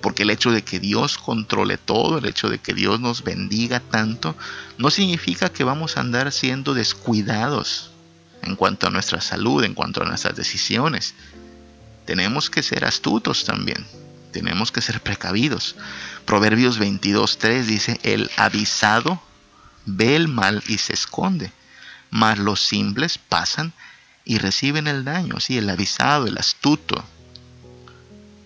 Porque 0.00 0.22
el 0.22 0.30
hecho 0.30 0.50
de 0.50 0.62
que 0.62 0.80
Dios 0.80 1.18
controle 1.18 1.78
todo, 1.78 2.18
el 2.18 2.26
hecho 2.26 2.48
de 2.48 2.58
que 2.58 2.74
Dios 2.74 3.00
nos 3.00 3.24
bendiga 3.24 3.80
tanto, 3.80 4.36
no 4.78 4.90
significa 4.90 5.50
que 5.50 5.64
vamos 5.64 5.96
a 5.96 6.00
andar 6.00 6.32
siendo 6.32 6.74
descuidados 6.74 7.90
en 8.42 8.56
cuanto 8.56 8.86
a 8.86 8.90
nuestra 8.90 9.20
salud, 9.20 9.64
en 9.64 9.74
cuanto 9.74 10.02
a 10.02 10.06
nuestras 10.06 10.36
decisiones. 10.36 11.14
Tenemos 12.04 12.50
que 12.50 12.62
ser 12.62 12.84
astutos 12.84 13.44
también 13.44 13.86
tenemos 14.34 14.72
que 14.72 14.82
ser 14.82 15.00
precavidos. 15.00 15.76
Proverbios 16.26 16.80
22.3 16.80 17.62
dice, 17.62 18.00
el 18.02 18.28
avisado 18.36 19.22
ve 19.86 20.16
el 20.16 20.26
mal 20.26 20.62
y 20.66 20.78
se 20.78 20.92
esconde, 20.92 21.52
mas 22.10 22.38
los 22.38 22.60
simples 22.60 23.16
pasan 23.16 23.72
y 24.24 24.38
reciben 24.38 24.88
el 24.88 25.04
daño. 25.04 25.38
Sí, 25.38 25.56
el 25.56 25.70
avisado, 25.70 26.26
el 26.26 26.36
astuto, 26.36 27.04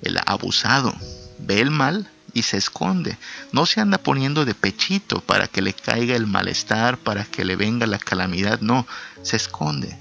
el 0.02 0.20
abusado 0.26 0.94
ve 1.38 1.60
el 1.60 1.70
mal 1.70 2.08
y 2.34 2.42
se 2.42 2.56
esconde. 2.56 3.16
No 3.52 3.66
se 3.66 3.80
anda 3.80 3.98
poniendo 3.98 4.44
de 4.44 4.54
pechito 4.54 5.20
para 5.20 5.48
que 5.48 5.62
le 5.62 5.72
caiga 5.72 6.14
el 6.16 6.26
malestar, 6.26 6.98
para 6.98 7.24
que 7.24 7.44
le 7.44 7.56
venga 7.56 7.86
la 7.86 7.98
calamidad. 7.98 8.60
No, 8.60 8.86
se 9.22 9.36
esconde. 9.36 9.96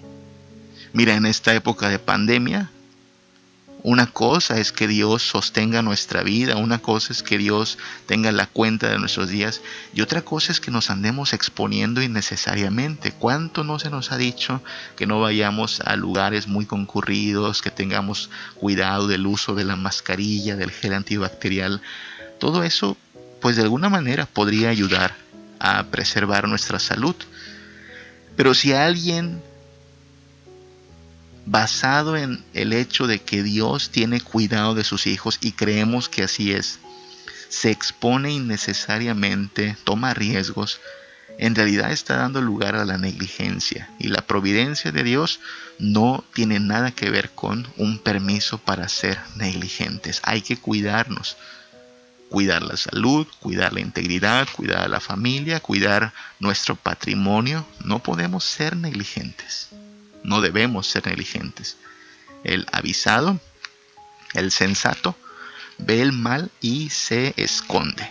Mira, 0.94 1.16
en 1.16 1.26
esta 1.26 1.54
época 1.54 1.90
de 1.90 2.00
pandemia, 2.00 2.70
una 3.90 4.08
cosa 4.08 4.60
es 4.60 4.74
que 4.74 4.86
Dios 4.86 5.24
sostenga 5.24 5.82
nuestra 5.82 6.22
vida, 6.22 6.58
una 6.58 6.80
cosa 6.80 7.14
es 7.14 7.24
que 7.24 7.38
Dios 7.38 7.78
tenga 8.06 8.34
la 8.34 8.46
cuenta 8.46 8.90
de 8.90 9.00
nuestros 9.00 9.30
días 9.30 9.62
y 9.94 10.02
otra 10.02 10.24
cosa 10.24 10.52
es 10.52 10.60
que 10.60 10.72
nos 10.72 10.90
andemos 10.90 11.32
exponiendo 11.32 12.02
innecesariamente. 12.02 13.14
¿Cuánto 13.14 13.64
no 13.64 13.80
se 13.80 13.90
nos 13.90 14.12
ha 14.12 14.18
dicho 14.18 14.62
que 14.98 15.08
no 15.08 15.22
vayamos 15.22 15.80
a 15.80 15.96
lugares 15.96 16.50
muy 16.50 16.66
concurridos, 16.66 17.62
que 17.62 17.72
tengamos 17.72 18.30
cuidado 18.56 19.08
del 19.08 19.26
uso 19.26 19.56
de 19.56 19.64
la 19.64 19.78
mascarilla, 19.78 20.58
del 20.58 20.72
gel 20.72 20.94
antibacterial? 20.94 21.82
Todo 22.40 22.64
eso, 22.64 22.98
pues 23.40 23.56
de 23.56 23.64
alguna 23.64 23.88
manera 23.88 24.26
podría 24.26 24.68
ayudar 24.68 25.16
a 25.60 25.86
preservar 25.86 26.50
nuestra 26.50 26.80
salud. 26.80 27.16
Pero 28.36 28.54
si 28.54 28.74
alguien 28.74 29.42
basado 31.48 32.18
en 32.18 32.44
el 32.54 32.74
hecho 32.74 33.08
de 33.08 33.20
que 33.20 33.42
Dios 33.42 33.90
tiene 33.90 34.20
cuidado 34.20 34.76
de 34.76 34.84
sus 34.84 35.08
hijos 35.08 35.38
y 35.40 35.54
creemos 35.54 36.10
que 36.10 36.24
así 36.24 36.52
es, 36.52 36.80
se 37.48 37.72
expone 37.72 38.34
innecesariamente, 38.34 39.78
toma 39.86 40.14
riesgos, 40.14 40.82
en 41.40 41.56
realidad 41.56 41.94
está 41.94 42.18
dando 42.18 42.42
lugar 42.42 42.76
a 42.76 42.84
la 42.84 42.98
negligencia 42.98 43.90
y 43.98 44.10
la 44.10 44.24
providencia 44.24 44.92
de 44.92 45.04
Dios 45.04 45.40
no 45.80 46.26
tiene 46.34 46.60
nada 46.60 46.92
que 46.92 47.10
ver 47.10 47.30
con 47.30 47.66
un 47.78 48.00
permiso 48.00 48.58
para 48.58 48.90
ser 48.90 49.18
negligentes. 49.38 50.20
Hay 50.24 50.42
que 50.42 50.58
cuidarnos, 50.58 51.38
cuidar 52.30 52.62
la 52.62 52.76
salud, 52.76 53.26
cuidar 53.40 53.72
la 53.72 53.80
integridad, 53.80 54.50
cuidar 54.54 54.84
a 54.84 54.90
la 54.90 55.00
familia, 55.00 55.62
cuidar 55.62 56.12
nuestro 56.40 56.76
patrimonio. 56.76 57.66
No 57.86 58.00
podemos 58.00 58.44
ser 58.44 58.76
negligentes 58.76 59.70
no 60.24 60.42
debemos 60.42 60.88
ser 60.88 61.08
negligentes. 61.08 61.78
El 62.44 62.66
avisado, 62.72 63.40
el 64.34 64.52
sensato, 64.52 65.16
ve 65.78 66.02
el 66.02 66.12
mal 66.12 66.52
y 66.62 66.90
se 66.90 67.34
esconde. 67.38 68.10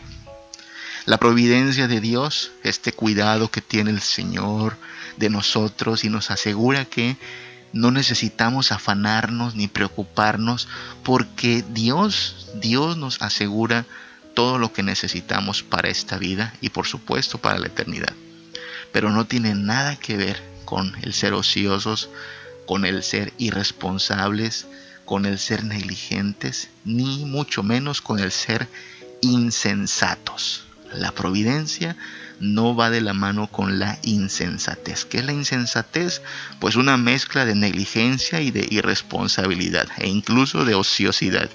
La 1.05 1.19
providencia 1.19 1.87
de 1.87 2.01
Dios, 2.01 2.51
este 2.65 2.93
cuidado 2.93 3.51
que 3.51 3.61
tiene 3.61 3.91
el 3.91 4.01
Señor 4.01 4.77
de 5.17 5.31
nosotros 5.31 6.05
y 6.05 6.11
nos 6.11 6.31
asegura 6.31 6.85
que 6.85 7.17
no 7.73 7.91
necesitamos 7.91 8.73
afanarnos 8.73 9.55
ni 9.55 9.69
preocuparnos 9.69 10.67
porque 11.05 11.65
Dios, 11.71 12.51
Dios 12.55 12.97
nos 12.97 13.23
asegura 13.23 13.87
todo 14.35 14.59
lo 14.59 14.73
que 14.73 14.83
necesitamos 14.83 15.63
para 15.63 15.89
esta 15.89 16.19
vida 16.19 16.53
y 16.61 16.71
por 16.71 16.87
supuesto 16.87 17.39
para 17.39 17.59
la 17.59 17.69
eternidad. 17.69 18.13
Pero 18.93 19.11
no 19.11 19.27
tiene 19.27 19.55
nada 19.55 19.97
que 19.97 20.17
ver 20.17 20.43
con 20.67 20.95
el 21.03 21.15
ser 21.15 21.33
ociosos, 21.33 22.11
con 22.67 22.85
el 22.85 23.03
ser 23.03 23.33
irresponsables, 23.39 24.67
con 25.07 25.25
el 25.25 25.39
ser 25.39 25.65
negligentes, 25.65 26.69
ni 26.85 27.25
mucho 27.25 27.63
menos 27.63 28.03
con 28.03 28.19
el 28.19 28.33
ser 28.33 28.69
insensatos. 29.23 30.65
La 30.93 31.13
providencia 31.13 31.97
no 32.39 32.77
va 32.77 32.91
de 32.91 33.01
la 33.01 33.15
mano 33.15 33.49
con 33.49 33.79
la 33.79 33.99
insensatez. 34.03 35.05
¿Qué 35.05 35.19
es 35.19 35.25
la 35.25 35.33
insensatez? 35.33 36.23
Pues 36.61 36.77
una 36.77 36.97
mezcla 36.97 37.45
de 37.45 37.55
negligencia 37.55 38.41
y 38.41 38.51
de 38.51 38.67
irresponsabilidad 38.71 39.89
e 39.99 40.09
incluso 40.09 40.65
de 40.65 40.75
ociosidad. 40.75 41.49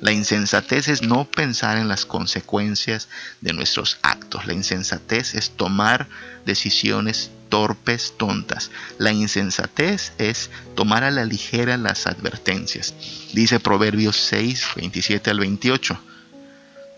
La 0.00 0.12
insensatez 0.12 0.88
es 0.88 1.02
no 1.02 1.24
pensar 1.24 1.78
en 1.78 1.88
las 1.88 2.04
consecuencias 2.04 3.08
de 3.40 3.52
nuestros 3.52 3.98
actos. 4.02 4.46
La 4.46 4.54
insensatez 4.54 5.34
es 5.34 5.50
tomar 5.50 6.08
decisiones 6.44 7.30
torpes, 7.54 8.14
tontas. 8.16 8.72
La 8.98 9.12
insensatez 9.12 10.12
es 10.18 10.50
tomar 10.74 11.04
a 11.04 11.12
la 11.12 11.24
ligera 11.24 11.76
las 11.76 12.08
advertencias. 12.08 12.96
Dice 13.32 13.60
Proverbios 13.60 14.16
6, 14.16 14.70
27 14.74 15.30
al 15.30 15.38
28. 15.38 15.96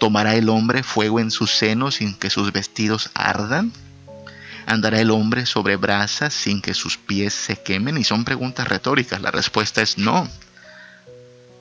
¿Tomará 0.00 0.34
el 0.34 0.48
hombre 0.48 0.82
fuego 0.82 1.20
en 1.20 1.30
sus 1.30 1.50
senos 1.50 1.96
sin 1.96 2.14
que 2.14 2.30
sus 2.30 2.52
vestidos 2.52 3.10
ardan? 3.12 3.70
¿Andará 4.64 4.98
el 4.98 5.10
hombre 5.10 5.44
sobre 5.44 5.76
brasas 5.76 6.32
sin 6.32 6.62
que 6.62 6.72
sus 6.72 6.96
pies 6.96 7.34
se 7.34 7.56
quemen? 7.56 7.98
Y 7.98 8.04
son 8.04 8.24
preguntas 8.24 8.66
retóricas. 8.66 9.20
La 9.20 9.30
respuesta 9.30 9.82
es 9.82 9.98
no. 9.98 10.26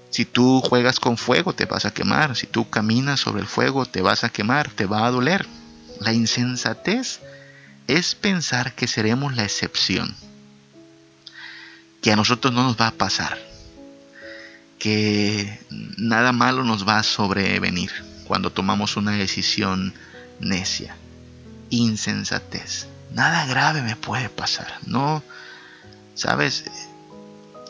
Si 0.09 0.23
tú 0.23 0.61
juegas 0.61 1.01
con 1.01 1.17
fuego 1.17 1.51
te 1.51 1.65
vas 1.65 1.83
a 1.83 1.91
quemar. 1.91 2.37
Si 2.37 2.47
tú 2.47 2.69
caminas 2.69 3.19
sobre 3.19 3.41
el 3.41 3.47
fuego 3.47 3.85
te 3.85 4.01
vas 4.01 4.23
a 4.23 4.29
quemar, 4.29 4.69
te 4.69 4.85
va 4.85 5.05
a 5.05 5.11
doler. 5.11 5.45
La 5.99 6.13
insensatez 6.13 7.19
es 7.87 8.15
pensar 8.15 8.73
que 8.73 8.87
seremos 8.87 9.35
la 9.35 9.43
excepción, 9.43 10.15
que 12.01 12.11
a 12.11 12.15
nosotros 12.15 12.53
no 12.53 12.63
nos 12.63 12.79
va 12.79 12.87
a 12.87 12.91
pasar, 12.91 13.37
que 14.79 15.59
nada 15.97 16.31
malo 16.31 16.63
nos 16.63 16.87
va 16.87 16.99
a 16.99 17.03
sobrevenir 17.03 17.91
cuando 18.27 18.51
tomamos 18.51 18.97
una 18.97 19.11
decisión 19.11 19.93
necia, 20.39 20.95
insensatez. 21.69 22.87
Nada 23.13 23.45
grave 23.45 23.81
me 23.81 23.95
puede 23.95 24.29
pasar, 24.29 24.79
no, 24.85 25.23
sabes, 26.15 26.65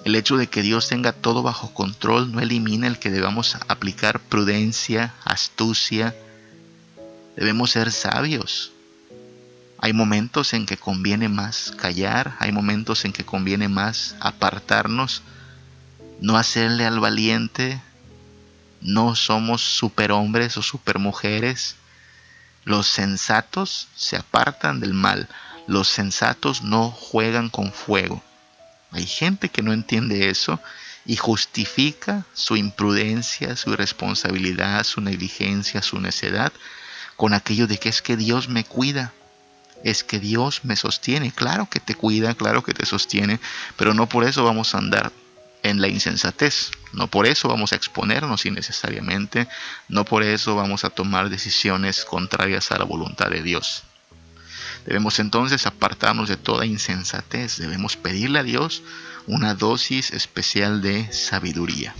el 0.05 0.15
hecho 0.15 0.37
de 0.37 0.47
que 0.47 0.61
Dios 0.61 0.87
tenga 0.87 1.11
todo 1.11 1.43
bajo 1.43 1.73
control 1.73 2.31
no 2.31 2.39
elimina 2.39 2.87
el 2.87 2.99
que 2.99 3.09
debamos 3.09 3.57
aplicar 3.67 4.19
prudencia, 4.19 5.13
astucia, 5.25 6.15
debemos 7.35 7.71
ser 7.71 7.91
sabios, 7.91 8.71
hay 9.77 9.93
momentos 9.93 10.53
en 10.53 10.65
que 10.65 10.77
conviene 10.77 11.29
más 11.29 11.73
callar, 11.77 12.35
hay 12.39 12.51
momentos 12.51 13.05
en 13.05 13.13
que 13.13 13.25
conviene 13.25 13.67
más 13.69 14.15
apartarnos, 14.19 15.21
no 16.21 16.37
hacerle 16.37 16.85
al 16.85 16.99
valiente. 16.99 17.81
No 18.81 19.15
somos 19.15 19.61
superhombres 19.61 20.57
o 20.57 20.61
supermujeres. 20.61 21.75
Los 22.63 22.87
sensatos 22.87 23.87
se 23.95 24.15
apartan 24.15 24.79
del 24.79 24.93
mal. 24.93 25.27
Los 25.67 25.87
sensatos 25.87 26.61
no 26.61 26.91
juegan 26.91 27.49
con 27.49 27.71
fuego. 27.71 28.23
Hay 28.91 29.05
gente 29.05 29.49
que 29.49 29.61
no 29.61 29.73
entiende 29.73 30.29
eso 30.29 30.59
y 31.05 31.17
justifica 31.17 32.25
su 32.33 32.55
imprudencia, 32.55 33.55
su 33.55 33.73
irresponsabilidad, 33.73 34.83
su 34.83 35.01
negligencia, 35.01 35.81
su 35.81 35.99
necedad 35.99 36.53
con 37.15 37.33
aquello 37.33 37.67
de 37.67 37.77
que 37.77 37.89
es 37.89 38.01
que 38.01 38.17
Dios 38.17 38.49
me 38.49 38.65
cuida, 38.65 39.13
es 39.85 40.03
que 40.03 40.19
Dios 40.19 40.61
me 40.63 40.75
sostiene. 40.75 41.31
Claro 41.31 41.69
que 41.69 41.79
te 41.79 41.93
cuida, 41.93 42.33
claro 42.33 42.63
que 42.63 42.73
te 42.73 42.85
sostiene, 42.85 43.39
pero 43.77 43.93
no 43.93 44.09
por 44.09 44.25
eso 44.25 44.43
vamos 44.43 44.73
a 44.73 44.79
andar 44.79 45.11
en 45.61 45.79
la 45.79 45.87
insensatez. 45.87 46.71
No 46.91 47.07
por 47.07 47.27
eso 47.27 47.47
vamos 47.47 47.71
a 47.71 47.75
exponernos 47.75 48.45
innecesariamente, 48.45 49.47
no 49.87 50.03
por 50.03 50.23
eso 50.23 50.55
vamos 50.55 50.83
a 50.85 50.89
tomar 50.89 51.29
decisiones 51.29 52.03
contrarias 52.03 52.71
a 52.71 52.79
la 52.79 52.83
voluntad 52.85 53.29
de 53.29 53.43
Dios. 53.43 53.83
Debemos 54.85 55.19
entonces 55.19 55.67
apartarnos 55.67 56.29
de 56.29 56.37
toda 56.37 56.65
insensatez, 56.65 57.57
debemos 57.57 57.95
pedirle 57.95 58.39
a 58.39 58.43
Dios 58.43 58.81
una 59.27 59.53
dosis 59.53 60.11
especial 60.11 60.81
de 60.81 61.11
sabiduría. 61.11 61.93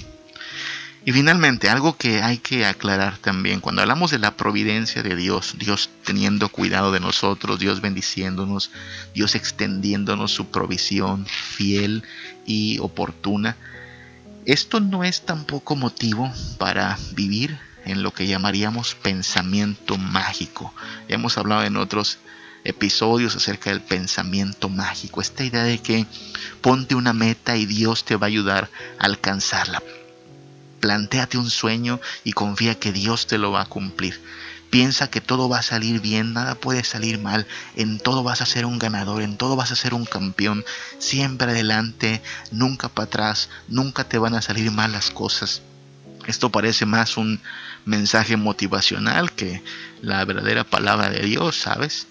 Y 1.08 1.12
finalmente, 1.12 1.70
algo 1.70 1.96
que 1.98 2.24
hay 2.24 2.40
que 2.40 2.66
aclarar 2.66 3.20
también, 3.20 3.60
cuando 3.60 3.84
hablamos 3.84 4.10
de 4.10 4.18
la 4.18 4.36
providencia 4.36 5.04
de 5.04 5.16
Dios, 5.16 5.54
Dios 5.60 5.92
teniendo 6.04 6.50
cuidado 6.50 6.92
de 6.92 7.00
nosotros, 7.00 7.60
Dios 7.60 7.80
bendiciéndonos, 7.80 8.72
Dios 9.14 9.36
extendiéndonos 9.36 10.32
su 10.32 10.48
provisión 10.48 11.28
fiel 11.28 12.04
y 12.48 12.80
oportuna, 12.80 13.56
esto 14.48 14.80
no 14.80 15.04
es 15.04 15.22
tampoco 15.22 15.76
motivo 15.76 16.34
para 16.58 16.98
vivir 17.14 17.60
en 17.86 18.02
lo 18.02 18.12
que 18.12 18.26
llamaríamos 18.26 18.96
pensamiento 18.96 20.00
mágico. 20.00 20.74
Ya 21.08 21.16
hemos 21.16 21.38
hablado 21.38 21.64
en 21.66 21.78
otros 21.78 22.18
episodios 22.64 23.36
acerca 23.36 23.70
del 23.70 23.82
pensamiento 23.82 24.70
mágico, 24.70 25.22
esta 25.22 25.44
idea 25.44 25.64
de 25.64 25.78
que 25.78 26.08
ponte 26.62 26.96
una 26.96 27.14
meta 27.14 27.58
y 27.58 27.68
Dios 27.68 28.06
te 28.06 28.16
va 28.16 28.26
a 28.26 28.30
ayudar 28.30 28.72
a 28.98 29.06
alcanzarla. 29.06 29.84
Plantéate 30.86 31.40
un 31.40 31.50
sueño 31.50 32.00
y 32.24 32.34
confía 32.34 32.78
que 32.78 32.92
Dios 32.92 33.26
te 33.26 33.40
lo 33.40 33.52
va 33.52 33.62
a 33.62 33.66
cumplir. 33.66 34.22
Piensa 34.70 35.10
que 35.10 35.20
todo 35.20 35.50
va 35.50 35.58
a 35.58 35.64
salir 35.64 36.00
bien, 36.00 36.34
nada 36.34 36.54
puede 36.54 36.84
salir 36.84 37.18
mal, 37.18 37.48
en 37.76 37.98
todo 37.98 38.22
vas 38.22 38.42
a 38.42 38.46
ser 38.46 38.68
un 38.68 38.78
ganador, 38.78 39.24
en 39.24 39.36
todo 39.36 39.56
vas 39.56 39.72
a 39.72 39.76
ser 39.76 39.96
un 39.96 40.06
campeón, 40.06 40.64
siempre 41.00 41.50
adelante, 41.50 42.22
nunca 42.52 42.88
para 42.88 43.08
atrás, 43.08 43.50
nunca 43.68 44.04
te 44.04 44.20
van 44.20 44.36
a 44.36 44.44
salir 44.44 44.70
mal 44.70 44.92
las 44.92 45.10
cosas. 45.10 45.64
Esto 46.28 46.52
parece 46.52 46.86
más 46.86 47.18
un 47.18 47.42
mensaje 47.86 48.38
motivacional 48.38 49.32
que 49.32 49.64
la 50.04 50.24
verdadera 50.24 50.66
palabra 50.66 51.10
de 51.10 51.22
Dios, 51.22 51.58
¿sabes? 51.58 52.06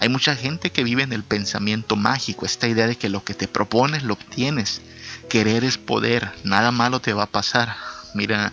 Hay 0.00 0.08
mucha 0.08 0.34
gente 0.34 0.72
que 0.72 0.82
vive 0.82 1.02
en 1.02 1.12
el 1.12 1.24
pensamiento 1.24 1.94
mágico, 1.94 2.46
esta 2.46 2.68
idea 2.68 2.86
de 2.86 2.96
que 2.96 3.10
lo 3.10 3.22
que 3.22 3.34
te 3.34 3.48
propones 3.48 4.02
lo 4.02 4.14
obtienes. 4.14 4.80
Querer 5.28 5.62
es 5.62 5.76
poder, 5.76 6.32
nada 6.42 6.70
malo 6.70 7.00
te 7.00 7.12
va 7.12 7.24
a 7.24 7.30
pasar. 7.30 7.93
Mira, 8.14 8.52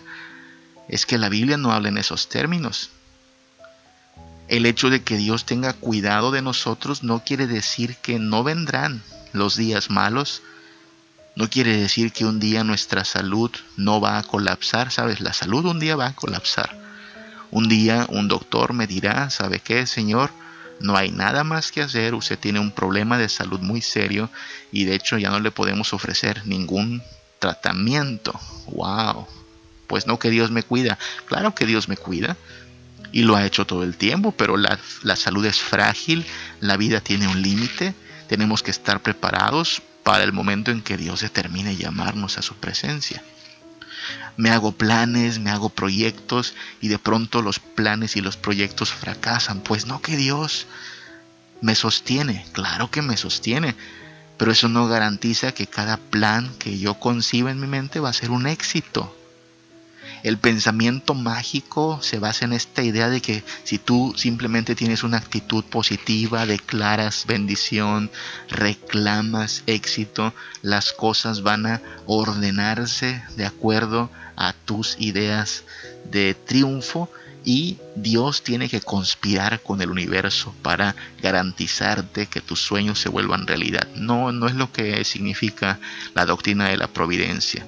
es 0.88 1.06
que 1.06 1.18
la 1.18 1.28
Biblia 1.28 1.56
no 1.56 1.72
habla 1.72 1.88
en 1.88 1.98
esos 1.98 2.28
términos. 2.28 2.90
El 4.48 4.66
hecho 4.66 4.90
de 4.90 5.02
que 5.02 5.16
Dios 5.16 5.46
tenga 5.46 5.72
cuidado 5.72 6.30
de 6.30 6.42
nosotros 6.42 7.02
no 7.02 7.24
quiere 7.24 7.46
decir 7.46 7.96
que 7.96 8.18
no 8.18 8.44
vendrán 8.44 9.02
los 9.32 9.56
días 9.56 9.88
malos. 9.88 10.42
No 11.36 11.48
quiere 11.48 11.76
decir 11.76 12.12
que 12.12 12.26
un 12.26 12.38
día 12.38 12.62
nuestra 12.62 13.04
salud 13.04 13.50
no 13.76 14.00
va 14.00 14.18
a 14.18 14.22
colapsar, 14.22 14.90
¿sabes? 14.90 15.20
La 15.20 15.32
salud 15.32 15.64
un 15.64 15.80
día 15.80 15.96
va 15.96 16.08
a 16.08 16.14
colapsar. 16.14 16.76
Un 17.50 17.68
día 17.68 18.06
un 18.10 18.28
doctor 18.28 18.74
me 18.74 18.86
dirá, 18.86 19.30
¿sabe 19.30 19.60
qué, 19.60 19.86
Señor? 19.86 20.30
No 20.80 20.96
hay 20.96 21.10
nada 21.10 21.44
más 21.44 21.70
que 21.70 21.80
hacer, 21.80 22.14
usted 22.14 22.38
tiene 22.38 22.58
un 22.58 22.72
problema 22.72 23.16
de 23.16 23.28
salud 23.28 23.60
muy 23.60 23.80
serio 23.80 24.30
y 24.72 24.84
de 24.84 24.96
hecho 24.96 25.16
ya 25.16 25.30
no 25.30 25.38
le 25.38 25.52
podemos 25.52 25.92
ofrecer 25.92 26.46
ningún 26.46 27.02
tratamiento. 27.38 28.38
¡Wow! 28.66 29.26
Pues 29.86 30.06
no 30.06 30.18
que 30.18 30.30
Dios 30.30 30.50
me 30.50 30.62
cuida. 30.62 30.98
Claro 31.26 31.54
que 31.54 31.66
Dios 31.66 31.88
me 31.88 31.96
cuida 31.96 32.36
y 33.12 33.22
lo 33.22 33.36
ha 33.36 33.44
hecho 33.44 33.66
todo 33.66 33.82
el 33.82 33.96
tiempo, 33.96 34.32
pero 34.32 34.56
la, 34.56 34.78
la 35.02 35.16
salud 35.16 35.44
es 35.44 35.58
frágil, 35.58 36.24
la 36.60 36.76
vida 36.76 37.00
tiene 37.00 37.28
un 37.28 37.42
límite, 37.42 37.94
tenemos 38.28 38.62
que 38.62 38.70
estar 38.70 39.00
preparados 39.00 39.82
para 40.02 40.24
el 40.24 40.32
momento 40.32 40.70
en 40.70 40.82
que 40.82 40.96
Dios 40.96 41.20
determine 41.20 41.76
llamarnos 41.76 42.38
a 42.38 42.42
su 42.42 42.54
presencia. 42.54 43.22
Me 44.36 44.50
hago 44.50 44.72
planes, 44.72 45.38
me 45.38 45.50
hago 45.50 45.68
proyectos 45.68 46.54
y 46.80 46.88
de 46.88 46.98
pronto 46.98 47.42
los 47.42 47.58
planes 47.58 48.16
y 48.16 48.20
los 48.20 48.36
proyectos 48.36 48.90
fracasan. 48.92 49.60
Pues 49.60 49.86
no 49.86 50.00
que 50.00 50.16
Dios 50.16 50.66
me 51.60 51.74
sostiene, 51.74 52.44
claro 52.52 52.90
que 52.90 53.02
me 53.02 53.16
sostiene, 53.16 53.76
pero 54.38 54.50
eso 54.50 54.68
no 54.68 54.88
garantiza 54.88 55.52
que 55.52 55.66
cada 55.66 55.96
plan 55.96 56.52
que 56.58 56.78
yo 56.78 56.94
conciba 56.94 57.50
en 57.50 57.60
mi 57.60 57.66
mente 57.66 58.00
va 58.00 58.08
a 58.08 58.14
ser 58.14 58.30
un 58.30 58.46
éxito. 58.46 59.16
El 60.22 60.38
pensamiento 60.38 61.14
mágico 61.14 62.00
se 62.02 62.18
basa 62.18 62.44
en 62.44 62.52
esta 62.52 62.82
idea 62.82 63.08
de 63.08 63.20
que 63.20 63.42
si 63.64 63.78
tú 63.78 64.14
simplemente 64.16 64.74
tienes 64.74 65.02
una 65.02 65.18
actitud 65.18 65.64
positiva, 65.64 66.46
declaras 66.46 67.24
bendición, 67.26 68.10
reclamas 68.48 69.62
éxito, 69.66 70.32
las 70.62 70.92
cosas 70.92 71.42
van 71.42 71.66
a 71.66 71.82
ordenarse 72.06 73.22
de 73.36 73.46
acuerdo 73.46 74.10
a 74.36 74.52
tus 74.52 74.96
ideas 74.98 75.64
de 76.10 76.34
triunfo 76.34 77.08
y 77.44 77.78
Dios 77.96 78.42
tiene 78.42 78.68
que 78.68 78.80
conspirar 78.80 79.60
con 79.60 79.82
el 79.82 79.90
universo 79.90 80.54
para 80.62 80.94
garantizarte 81.20 82.26
que 82.26 82.40
tus 82.40 82.60
sueños 82.60 83.00
se 83.00 83.08
vuelvan 83.08 83.46
realidad. 83.46 83.88
No, 83.94 84.32
no 84.32 84.46
es 84.46 84.54
lo 84.54 84.72
que 84.72 85.04
significa 85.04 85.80
la 86.14 86.24
doctrina 86.24 86.68
de 86.68 86.76
la 86.76 86.86
providencia. 86.86 87.66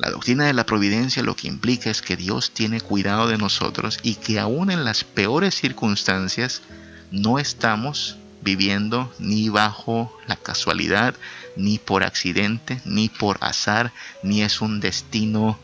La 0.00 0.08
doctrina 0.08 0.46
de 0.46 0.54
la 0.54 0.64
providencia 0.64 1.22
lo 1.22 1.36
que 1.36 1.46
implica 1.46 1.90
es 1.90 2.00
que 2.00 2.16
Dios 2.16 2.52
tiene 2.52 2.80
cuidado 2.80 3.28
de 3.28 3.36
nosotros 3.36 3.98
y 4.02 4.14
que 4.14 4.40
aún 4.40 4.70
en 4.70 4.82
las 4.82 5.04
peores 5.04 5.54
circunstancias 5.54 6.62
no 7.10 7.38
estamos 7.38 8.16
viviendo 8.40 9.12
ni 9.18 9.50
bajo 9.50 10.10
la 10.26 10.36
casualidad, 10.36 11.14
ni 11.54 11.78
por 11.78 12.02
accidente, 12.02 12.80
ni 12.86 13.10
por 13.10 13.36
azar, 13.42 13.92
ni 14.22 14.40
es 14.40 14.62
un 14.62 14.80
destino 14.80 15.58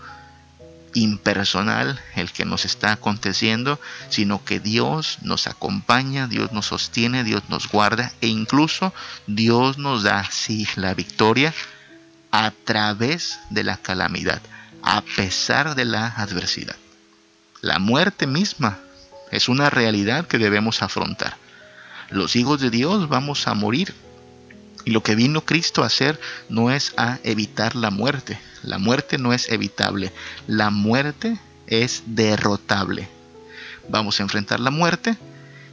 impersonal 0.92 1.98
el 2.14 2.30
que 2.30 2.44
nos 2.44 2.66
está 2.66 2.92
aconteciendo, 2.92 3.80
sino 4.10 4.44
que 4.44 4.60
Dios 4.60 5.16
nos 5.22 5.46
acompaña, 5.46 6.26
Dios 6.26 6.52
nos 6.52 6.66
sostiene, 6.66 7.24
Dios 7.24 7.44
nos 7.48 7.70
guarda 7.70 8.12
e 8.20 8.26
incluso 8.26 8.92
Dios 9.26 9.78
nos 9.78 10.02
da, 10.02 10.28
sí, 10.30 10.68
la 10.76 10.92
victoria 10.92 11.54
a 12.38 12.50
través 12.50 13.38
de 13.48 13.64
la 13.64 13.78
calamidad, 13.78 14.42
a 14.82 15.00
pesar 15.00 15.74
de 15.74 15.86
la 15.86 16.06
adversidad. 16.06 16.76
La 17.62 17.78
muerte 17.78 18.26
misma 18.26 18.78
es 19.30 19.48
una 19.48 19.70
realidad 19.70 20.26
que 20.26 20.36
debemos 20.36 20.82
afrontar. 20.82 21.38
Los 22.10 22.36
hijos 22.36 22.60
de 22.60 22.68
Dios 22.68 23.08
vamos 23.08 23.48
a 23.48 23.54
morir. 23.54 23.94
Y 24.84 24.90
lo 24.90 25.02
que 25.02 25.14
vino 25.14 25.46
Cristo 25.46 25.82
a 25.82 25.86
hacer 25.86 26.20
no 26.50 26.70
es 26.70 26.92
a 26.98 27.18
evitar 27.24 27.74
la 27.74 27.90
muerte. 27.90 28.38
La 28.62 28.76
muerte 28.76 29.16
no 29.16 29.32
es 29.32 29.48
evitable. 29.48 30.12
La 30.46 30.68
muerte 30.68 31.38
es 31.66 32.02
derrotable. 32.04 33.08
Vamos 33.88 34.20
a 34.20 34.24
enfrentar 34.24 34.60
la 34.60 34.70
muerte 34.70 35.16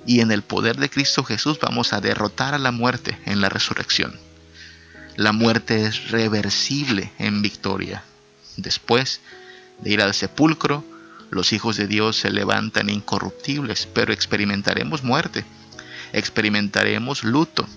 y 0.06 0.22
en 0.22 0.32
el 0.32 0.44
poder 0.44 0.78
de 0.78 0.90
Cristo 0.90 1.26
Jesús 1.26 1.60
vamos 1.60 1.92
a 1.92 2.00
derrotar 2.00 2.54
a 2.54 2.58
la 2.58 2.72
muerte 2.72 3.20
en 3.26 3.42
la 3.42 3.50
resurrección. 3.50 4.18
La 5.16 5.32
muerte 5.32 5.86
es 5.86 6.10
reversible 6.10 7.12
en 7.20 7.44
victoria. 7.44 8.04
Después 8.58 9.22
de 9.80 9.92
ir 9.92 10.02
al 10.02 10.16
sepulcro, 10.16 10.84
los 11.30 11.54
hijos 11.54 11.78
de 11.78 11.88
Dios 11.88 12.18
se 12.18 12.32
levantan 12.32 12.90
incorruptibles, 12.90 13.88
pero 13.94 14.12
experimentaremos 14.12 15.04
muerte, 15.04 15.46
experimentaremos 16.14 17.24
luto, 17.24 17.68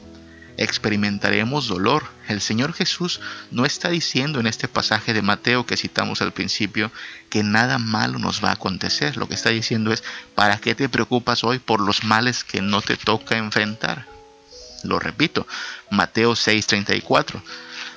experimentaremos 0.56 1.68
dolor. 1.68 2.04
El 2.26 2.40
Señor 2.40 2.72
Jesús 2.72 3.20
no 3.50 3.66
está 3.66 3.90
diciendo 3.90 4.40
en 4.40 4.46
este 4.46 4.66
pasaje 4.66 5.12
de 5.12 5.20
Mateo 5.20 5.66
que 5.66 5.76
citamos 5.76 6.22
al 6.22 6.32
principio 6.32 6.90
que 7.28 7.42
nada 7.42 7.78
malo 7.78 8.18
nos 8.18 8.42
va 8.42 8.48
a 8.48 8.54
acontecer. 8.54 9.18
Lo 9.18 9.28
que 9.28 9.34
está 9.34 9.50
diciendo 9.50 9.92
es, 9.92 10.02
¿para 10.34 10.56
qué 10.56 10.74
te 10.74 10.88
preocupas 10.88 11.44
hoy 11.44 11.58
por 11.58 11.80
los 11.80 12.02
males 12.02 12.44
que 12.44 12.62
no 12.62 12.80
te 12.80 12.96
toca 12.96 13.36
enfrentar? 13.36 14.15
Lo 14.86 14.98
repito, 14.98 15.46
Mateo 15.90 16.34
6:34. 16.34 17.42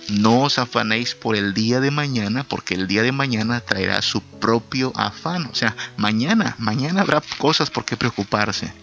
No 0.09 0.41
os 0.41 0.57
afanéis 0.57 1.13
por 1.13 1.35
el 1.35 1.53
día 1.53 1.79
de 1.79 1.91
mañana, 1.91 2.43
porque 2.43 2.73
el 2.73 2.87
día 2.87 3.03
de 3.03 3.11
mañana 3.11 3.59
traerá 3.59 4.01
su 4.01 4.21
propio 4.21 4.91
afán. 4.95 5.45
O 5.45 5.55
sea, 5.55 5.75
mañana, 5.97 6.55
mañana 6.57 7.01
habrá 7.01 7.21
cosas 7.37 7.69
por 7.69 7.85
qué 7.85 7.95
preocuparse. 7.95 8.73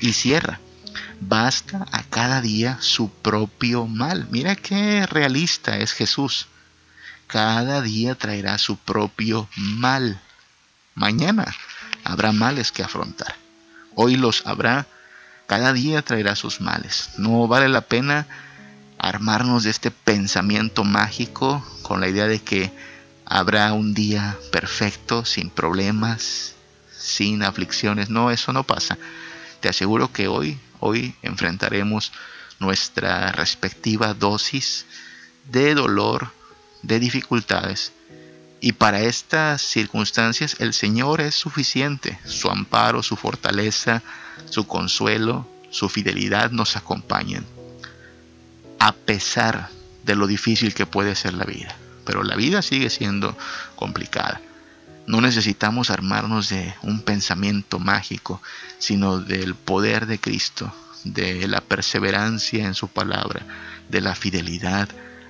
Y 0.00 0.12
cierra. 0.12 0.60
Basta 1.20 1.84
a 1.90 2.04
cada 2.04 2.40
día 2.40 2.78
su 2.80 3.10
propio 3.10 3.86
mal. 3.86 4.28
Mira 4.30 4.54
qué 4.54 5.04
realista 5.06 5.78
es 5.78 5.92
Jesús. 5.92 6.46
Cada 7.26 7.82
día 7.82 8.14
traerá 8.14 8.56
su 8.58 8.76
propio 8.76 9.48
mal. 9.56 10.20
Mañana 10.94 11.54
habrá 12.04 12.30
males 12.32 12.70
que 12.70 12.84
afrontar. 12.84 13.34
Hoy 13.94 14.16
los 14.16 14.46
habrá 14.46 14.86
cada 15.48 15.72
día 15.72 16.02
traerá 16.02 16.36
sus 16.36 16.60
males. 16.60 17.08
No 17.16 17.48
vale 17.48 17.70
la 17.70 17.80
pena 17.80 18.26
armarnos 18.98 19.64
de 19.64 19.70
este 19.70 19.90
pensamiento 19.90 20.84
mágico 20.84 21.64
con 21.80 22.02
la 22.02 22.08
idea 22.08 22.26
de 22.26 22.38
que 22.38 22.70
habrá 23.24 23.72
un 23.72 23.94
día 23.94 24.36
perfecto, 24.52 25.24
sin 25.24 25.48
problemas, 25.48 26.54
sin 26.94 27.42
aflicciones. 27.42 28.10
No, 28.10 28.30
eso 28.30 28.52
no 28.52 28.64
pasa. 28.64 28.98
Te 29.60 29.70
aseguro 29.70 30.12
que 30.12 30.28
hoy, 30.28 30.60
hoy 30.80 31.16
enfrentaremos 31.22 32.12
nuestra 32.58 33.32
respectiva 33.32 34.12
dosis 34.12 34.84
de 35.50 35.74
dolor, 35.74 36.30
de 36.82 37.00
dificultades. 37.00 37.92
Y 38.60 38.72
para 38.72 39.00
estas 39.00 39.62
circunstancias 39.62 40.56
el 40.58 40.74
Señor 40.74 41.20
es 41.20 41.34
suficiente. 41.34 42.18
Su 42.24 42.50
amparo, 42.50 43.02
su 43.02 43.16
fortaleza, 43.16 44.02
su 44.50 44.66
consuelo, 44.66 45.46
su 45.70 45.88
fidelidad 45.88 46.50
nos 46.50 46.76
acompañan. 46.76 47.46
A 48.80 48.92
pesar 48.92 49.70
de 50.04 50.16
lo 50.16 50.26
difícil 50.26 50.74
que 50.74 50.86
puede 50.86 51.14
ser 51.14 51.34
la 51.34 51.44
vida. 51.44 51.76
Pero 52.04 52.24
la 52.24 52.34
vida 52.34 52.62
sigue 52.62 52.90
siendo 52.90 53.36
complicada. 53.76 54.40
No 55.06 55.20
necesitamos 55.20 55.90
armarnos 55.90 56.48
de 56.48 56.74
un 56.82 57.00
pensamiento 57.02 57.78
mágico, 57.78 58.42
sino 58.78 59.20
del 59.20 59.54
poder 59.54 60.06
de 60.06 60.18
Cristo, 60.18 60.72
de 61.04 61.46
la 61.48 61.60
perseverancia 61.60 62.66
en 62.66 62.74
su 62.74 62.88
palabra, 62.88 63.42
de 63.88 64.00
la 64.00 64.14
fidelidad 64.14 64.88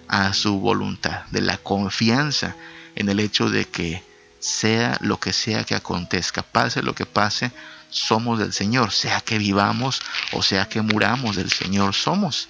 a 0.08 0.32
su 0.32 0.58
voluntad, 0.58 1.26
de 1.26 1.42
la 1.42 1.58
confianza 1.58 2.56
en 2.98 3.08
el 3.08 3.20
hecho 3.20 3.48
de 3.48 3.64
que 3.64 4.02
sea 4.40 4.98
lo 5.00 5.20
que 5.20 5.32
sea 5.32 5.62
que 5.62 5.76
acontezca, 5.76 6.42
pase 6.42 6.82
lo 6.82 6.96
que 6.96 7.06
pase, 7.06 7.52
somos 7.90 8.40
del 8.40 8.52
Señor, 8.52 8.90
sea 8.90 9.20
que 9.20 9.38
vivamos 9.38 10.02
o 10.32 10.42
sea 10.42 10.68
que 10.68 10.82
muramos 10.82 11.36
del 11.36 11.50
Señor 11.50 11.94
somos. 11.94 12.48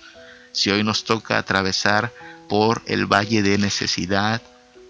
Si 0.52 0.70
hoy 0.70 0.82
nos 0.82 1.04
toca 1.04 1.36
atravesar 1.36 2.12
por 2.48 2.82
el 2.86 3.04
valle 3.04 3.42
de 3.42 3.58
necesidad, 3.58 4.40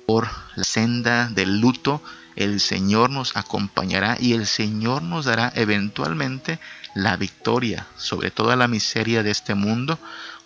por 0.07 0.29
la 0.55 0.63
senda 0.63 1.29
del 1.29 1.59
luto, 1.59 2.01
el 2.37 2.61
Señor 2.61 3.11
nos 3.11 3.37
acompañará 3.37 4.17
y 4.21 4.35
el 4.35 4.47
Señor 4.47 5.03
nos 5.03 5.25
dará 5.25 5.53
eventualmente 5.57 6.61
la 6.95 7.17
victoria 7.17 7.89
sobre 7.97 8.31
toda 8.31 8.55
la 8.55 8.69
miseria 8.69 9.25
de 9.25 9.33
este 9.33 9.57
mundo 9.57 9.99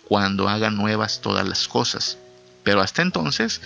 cuando 0.07 0.49
haga 0.49 0.71
nuevas 0.71 1.21
todas 1.21 1.47
las 1.47 1.67
cosas. 1.67 2.17
Pero 2.63 2.81
hasta 2.81 3.03
entonces 3.03 3.61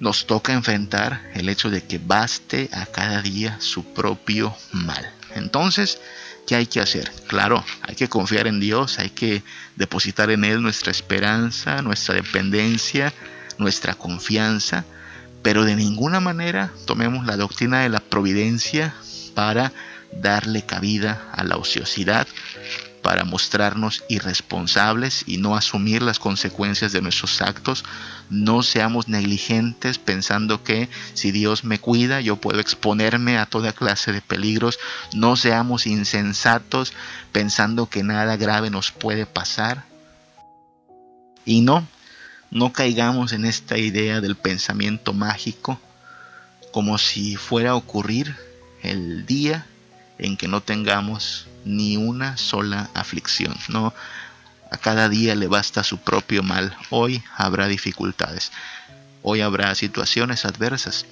nos 0.00 0.26
toca 0.26 0.52
enfrentar 0.52 1.30
el 1.34 1.48
hecho 1.48 1.70
de 1.70 1.82
que 1.82 1.98
baste 1.98 2.70
a 2.72 2.86
cada 2.86 3.22
día 3.22 3.56
su 3.60 3.84
propio 3.84 4.54
mal. 4.72 5.10
Entonces, 5.34 6.00
¿qué 6.46 6.56
hay 6.56 6.66
que 6.66 6.80
hacer? 6.80 7.10
Claro, 7.26 7.64
hay 7.82 7.94
que 7.94 8.08
confiar 8.08 8.46
en 8.46 8.60
Dios, 8.60 8.98
hay 8.98 9.10
que 9.10 9.42
depositar 9.76 10.30
en 10.30 10.44
Él 10.44 10.62
nuestra 10.62 10.90
esperanza, 10.90 11.82
nuestra 11.82 12.14
dependencia, 12.14 13.12
nuestra 13.58 13.94
confianza, 13.94 14.84
pero 15.42 15.64
de 15.64 15.76
ninguna 15.76 16.20
manera 16.20 16.70
tomemos 16.86 17.26
la 17.26 17.36
doctrina 17.36 17.80
de 17.80 17.88
la 17.88 18.00
providencia 18.00 18.94
para 19.34 19.72
darle 20.12 20.62
cabida 20.62 21.28
a 21.32 21.44
la 21.44 21.56
ociosidad, 21.56 22.26
para 23.02 23.24
mostrarnos 23.24 24.04
irresponsables 24.08 25.24
y 25.26 25.38
no 25.38 25.56
asumir 25.56 26.02
las 26.02 26.18
consecuencias 26.18 26.92
de 26.92 27.00
nuestros 27.00 27.40
actos. 27.40 27.84
No 28.30 28.62
seamos 28.62 29.08
negligentes 29.08 29.98
pensando 29.98 30.62
que 30.62 30.88
si 31.14 31.30
Dios 31.30 31.64
me 31.64 31.78
cuida 31.78 32.20
yo 32.20 32.36
puedo 32.36 32.60
exponerme 32.60 33.38
a 33.38 33.46
toda 33.46 33.72
clase 33.72 34.12
de 34.12 34.20
peligros. 34.20 34.78
No 35.14 35.36
seamos 35.36 35.86
insensatos 35.86 36.92
pensando 37.32 37.88
que 37.88 38.02
nada 38.02 38.36
grave 38.36 38.70
nos 38.70 38.92
puede 38.92 39.26
pasar. 39.26 39.84
Y 41.44 41.62
no, 41.62 41.86
no 42.50 42.72
caigamos 42.72 43.32
en 43.32 43.44
esta 43.44 43.78
idea 43.78 44.20
del 44.20 44.36
pensamiento 44.36 45.12
mágico 45.12 45.80
como 46.72 46.98
si 46.98 47.36
fuera 47.36 47.70
a 47.70 47.74
ocurrir 47.74 48.36
el 48.82 49.26
día 49.26 49.66
en 50.18 50.36
que 50.36 50.48
no 50.48 50.60
tengamos 50.60 51.46
ni 51.68 51.96
una 51.96 52.36
sola 52.36 52.90
aflicción. 52.94 53.54
No, 53.68 53.94
a 54.70 54.76
cada 54.78 55.08
día 55.08 55.34
le 55.34 55.46
basta 55.46 55.84
su 55.84 55.98
propio 55.98 56.42
mal. 56.42 56.76
Hoy 56.90 57.22
habrá 57.36 57.68
dificultades. 57.68 58.50
Hoy 59.22 59.42
habrá 59.42 59.74
situaciones 59.74 60.44
adversas. 60.44 61.06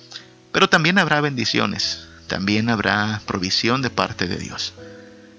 Pero 0.52 0.68
también 0.68 0.98
habrá 0.98 1.20
bendiciones. 1.20 2.08
También 2.26 2.70
habrá 2.70 3.20
provisión 3.26 3.82
de 3.82 3.90
parte 3.90 4.26
de 4.26 4.38
Dios. 4.38 4.72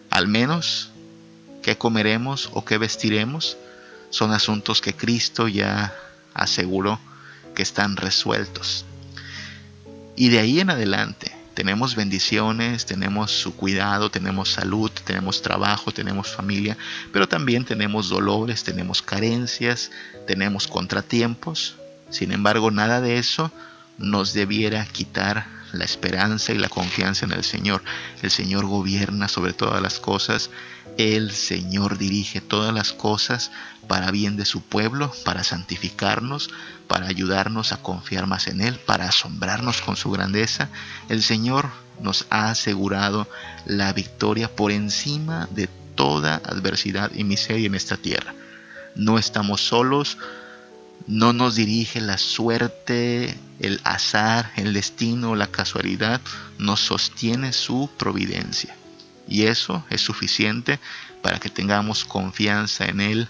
Al 0.10 0.28
menos 0.28 0.90
qué 1.62 1.78
comeremos 1.78 2.50
o 2.54 2.64
qué 2.64 2.78
vestiremos 2.78 3.58
son 4.10 4.32
asuntos 4.32 4.82
que 4.82 4.96
Cristo 4.96 5.48
ya 5.48 5.94
aseguró 6.34 7.00
que 7.56 7.64
están 7.64 7.98
resueltos. 7.98 8.86
Y 10.16 10.30
de 10.30 10.40
ahí 10.40 10.60
en 10.60 10.70
adelante, 10.70 11.37
tenemos 11.58 11.96
bendiciones, 11.96 12.86
tenemos 12.86 13.32
su 13.32 13.56
cuidado, 13.56 14.12
tenemos 14.12 14.50
salud, 14.50 14.92
tenemos 15.04 15.42
trabajo, 15.42 15.92
tenemos 15.92 16.28
familia, 16.28 16.78
pero 17.12 17.28
también 17.28 17.66
tenemos 17.66 18.10
dolores, 18.10 18.64
tenemos 18.64 19.02
carencias, 19.02 19.90
tenemos 20.28 20.68
contratiempos. 20.68 21.76
Sin 22.12 22.32
embargo, 22.32 22.70
nada 22.70 23.02
de 23.02 23.18
eso 23.18 23.52
nos 23.98 24.34
debiera 24.34 24.86
quitar 24.86 25.48
la 25.74 25.84
esperanza 25.84 26.54
y 26.54 26.60
la 26.60 26.70
confianza 26.70 27.26
en 27.26 27.32
el 27.32 27.44
Señor. 27.44 27.82
El 28.22 28.30
Señor 28.30 28.68
gobierna 28.68 29.28
sobre 29.28 29.54
todas 29.54 29.82
las 29.82 30.00
cosas. 30.00 30.52
El 30.98 31.32
Señor 31.32 32.00
dirige 32.00 32.42
todas 32.42 32.74
las 32.74 32.92
cosas 32.92 33.52
para 33.88 34.10
bien 34.10 34.36
de 34.36 34.46
su 34.46 34.62
pueblo, 34.62 35.14
para 35.24 35.44
santificarnos, 35.44 36.50
para 36.88 37.08
ayudarnos 37.08 37.72
a 37.72 37.78
confiar 37.78 38.26
más 38.26 38.48
en 38.48 38.62
Él, 38.62 38.80
para 38.80 39.08
asombrarnos 39.08 39.82
con 39.82 39.96
su 39.96 40.10
grandeza. 40.10 40.70
El 41.08 41.22
Señor 41.22 41.70
nos 42.02 42.26
ha 42.30 42.50
asegurado 42.50 43.28
la 43.66 43.94
victoria 43.94 44.56
por 44.56 44.72
encima 44.72 45.48
de 45.52 45.70
toda 45.94 46.36
adversidad 46.36 47.12
y 47.14 47.24
miseria 47.24 47.68
en 47.68 47.76
esta 47.76 47.98
tierra. 47.98 48.34
No 48.96 49.20
estamos 49.20 49.62
solos, 49.62 50.18
no 51.06 51.32
nos 51.32 51.56
dirige 51.56 52.02
la 52.02 52.18
suerte, 52.18 53.38
el 53.60 53.80
azar, 53.84 54.52
el 54.56 54.74
destino, 54.74 55.36
la 55.36 55.48
casualidad, 55.48 56.22
nos 56.58 56.80
sostiene 56.80 57.54
su 57.54 57.90
providencia. 57.98 58.77
Y 59.28 59.46
eso 59.46 59.84
es 59.90 60.02
suficiente 60.02 60.80
para 61.22 61.40
que 61.40 61.50
tengamos 61.50 62.06
confianza 62.06 62.86
en 62.86 63.02
Él 63.02 63.28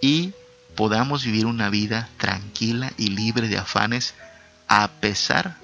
y 0.00 0.32
podamos 0.76 1.24
vivir 1.24 1.46
una 1.46 1.70
vida 1.70 2.08
tranquila 2.16 2.92
y 2.96 3.08
libre 3.08 3.48
de 3.48 3.58
afanes 3.58 4.14
a 4.68 4.88
pesar 4.88 5.56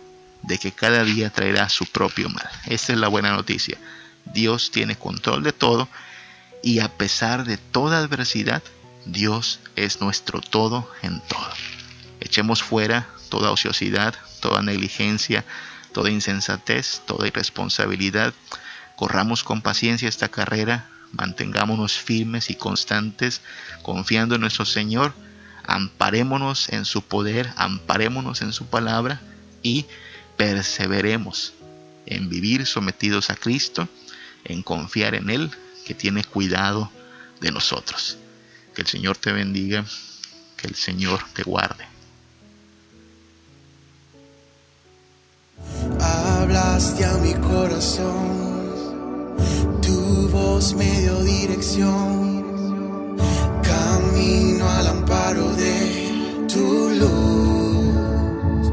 de 0.43 0.59
que 0.59 0.73
cada 0.73 1.05
día 1.05 1.31
traerá 1.31 1.69
su 1.69 1.87
propio 1.87 2.29
mal. 2.29 2.49
Esta 2.67 2.93
es 2.93 2.99
la 2.99 3.09
buena 3.09 3.33
noticia. 3.33 3.79
Dios 4.25 4.71
tiene 4.71 4.97
control 4.97 5.43
de 5.43 5.53
todo 5.53 5.89
y 6.63 6.81
a 6.81 6.89
pesar 6.89 7.45
de 7.45 7.57
toda 7.57 7.99
adversidad, 7.99 8.63
Dios 9.05 9.61
es 9.77 10.01
nuestro 10.01 10.41
todo 10.41 10.91
en 11.03 11.21
todo. 11.21 11.51
Echemos 12.21 12.63
fuera 12.63 13.07
toda 13.29 13.51
ociosidad, 13.51 14.15
toda 14.41 14.63
negligencia, 14.63 15.45
toda 15.93 16.11
insensatez, 16.11 17.03
toda 17.07 17.29
irresponsabilidad. 17.29 18.35
Corramos 18.97 19.45
con 19.45 19.63
paciencia 19.63 20.09
esta 20.09 20.29
carrera 20.29 20.89
mantengámonos 21.13 21.93
firmes 21.95 22.51
y 22.51 22.55
constantes 22.55 23.41
confiando 23.83 24.35
en 24.35 24.43
nuestro 24.43 24.65
Señor, 24.65 25.15
amparémonos 25.65 26.69
en 26.71 26.85
su 26.85 27.03
poder, 27.03 27.53
amparémonos 27.57 28.43
en 28.43 28.53
su 28.53 28.67
palabra 28.67 29.21
y 29.63 29.87
perseveremos 30.37 31.55
en 32.07 32.29
vivir 32.29 32.67
sometidos 32.67 33.31
a 33.31 33.37
Cristo, 33.37 33.89
en 34.45 34.63
confiar 34.63 35.15
en 35.15 35.31
Él, 35.31 35.51
que 35.85 35.95
tiene 35.95 36.23
cuidado 36.23 36.91
de 37.41 37.51
nosotros. 37.51 38.19
Que 38.75 38.83
el 38.83 38.89
Señor 38.89 39.17
te 39.17 39.33
bendiga, 39.33 39.85
que 40.57 40.69
el 40.69 40.75
Señor 40.75 41.21
te 41.35 41.43
guarde. 41.43 41.85
Hablaste 45.99 47.05
a 47.05 47.17
mi 47.19 47.35
corazón 47.35 48.46
me 50.75 51.01
dio 51.01 51.23
dirección, 51.23 53.17
camino 53.63 54.69
al 54.69 54.87
amparo 54.89 55.53
de 55.55 56.47
tu 56.53 56.91
luz. 56.91 58.73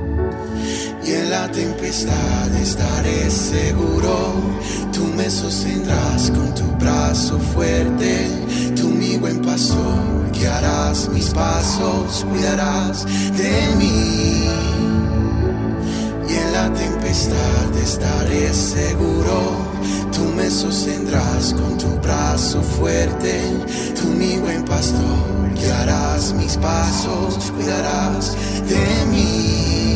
Y 1.05 1.11
en 1.11 1.29
la 1.29 1.51
tempestad 1.51 2.55
estaré 2.55 3.29
seguro, 3.29 4.33
tú 4.91 5.05
me 5.15 5.29
sostendrás 5.29 6.31
con 6.31 6.55
tu 6.55 6.65
brazo 6.77 7.37
fuerte, 7.37 8.29
tú 8.75 8.87
mi 8.87 9.17
buen 9.17 9.41
pastor, 9.41 10.31
guiarás 10.31 11.09
mis 11.09 11.29
pasos, 11.29 12.25
cuidarás 12.29 13.05
de 13.05 13.75
mí. 13.77 14.47
Y 16.27 16.33
en 16.33 16.53
la 16.53 16.73
tempestad 16.73 17.77
estaré 17.77 18.53
seguro 18.53 19.72
Tú 20.11 20.23
me 20.35 20.49
sostendrás 20.49 21.53
con 21.53 21.77
tu 21.77 21.89
brazo 22.01 22.61
fuerte, 22.61 23.41
tú 23.99 24.07
mi 24.07 24.37
buen 24.37 24.63
pastor, 24.65 25.53
guiarás 25.55 26.33
mis 26.33 26.57
pasos, 26.57 27.51
cuidarás 27.51 28.35
de 28.67 29.05
mí. 29.11 29.92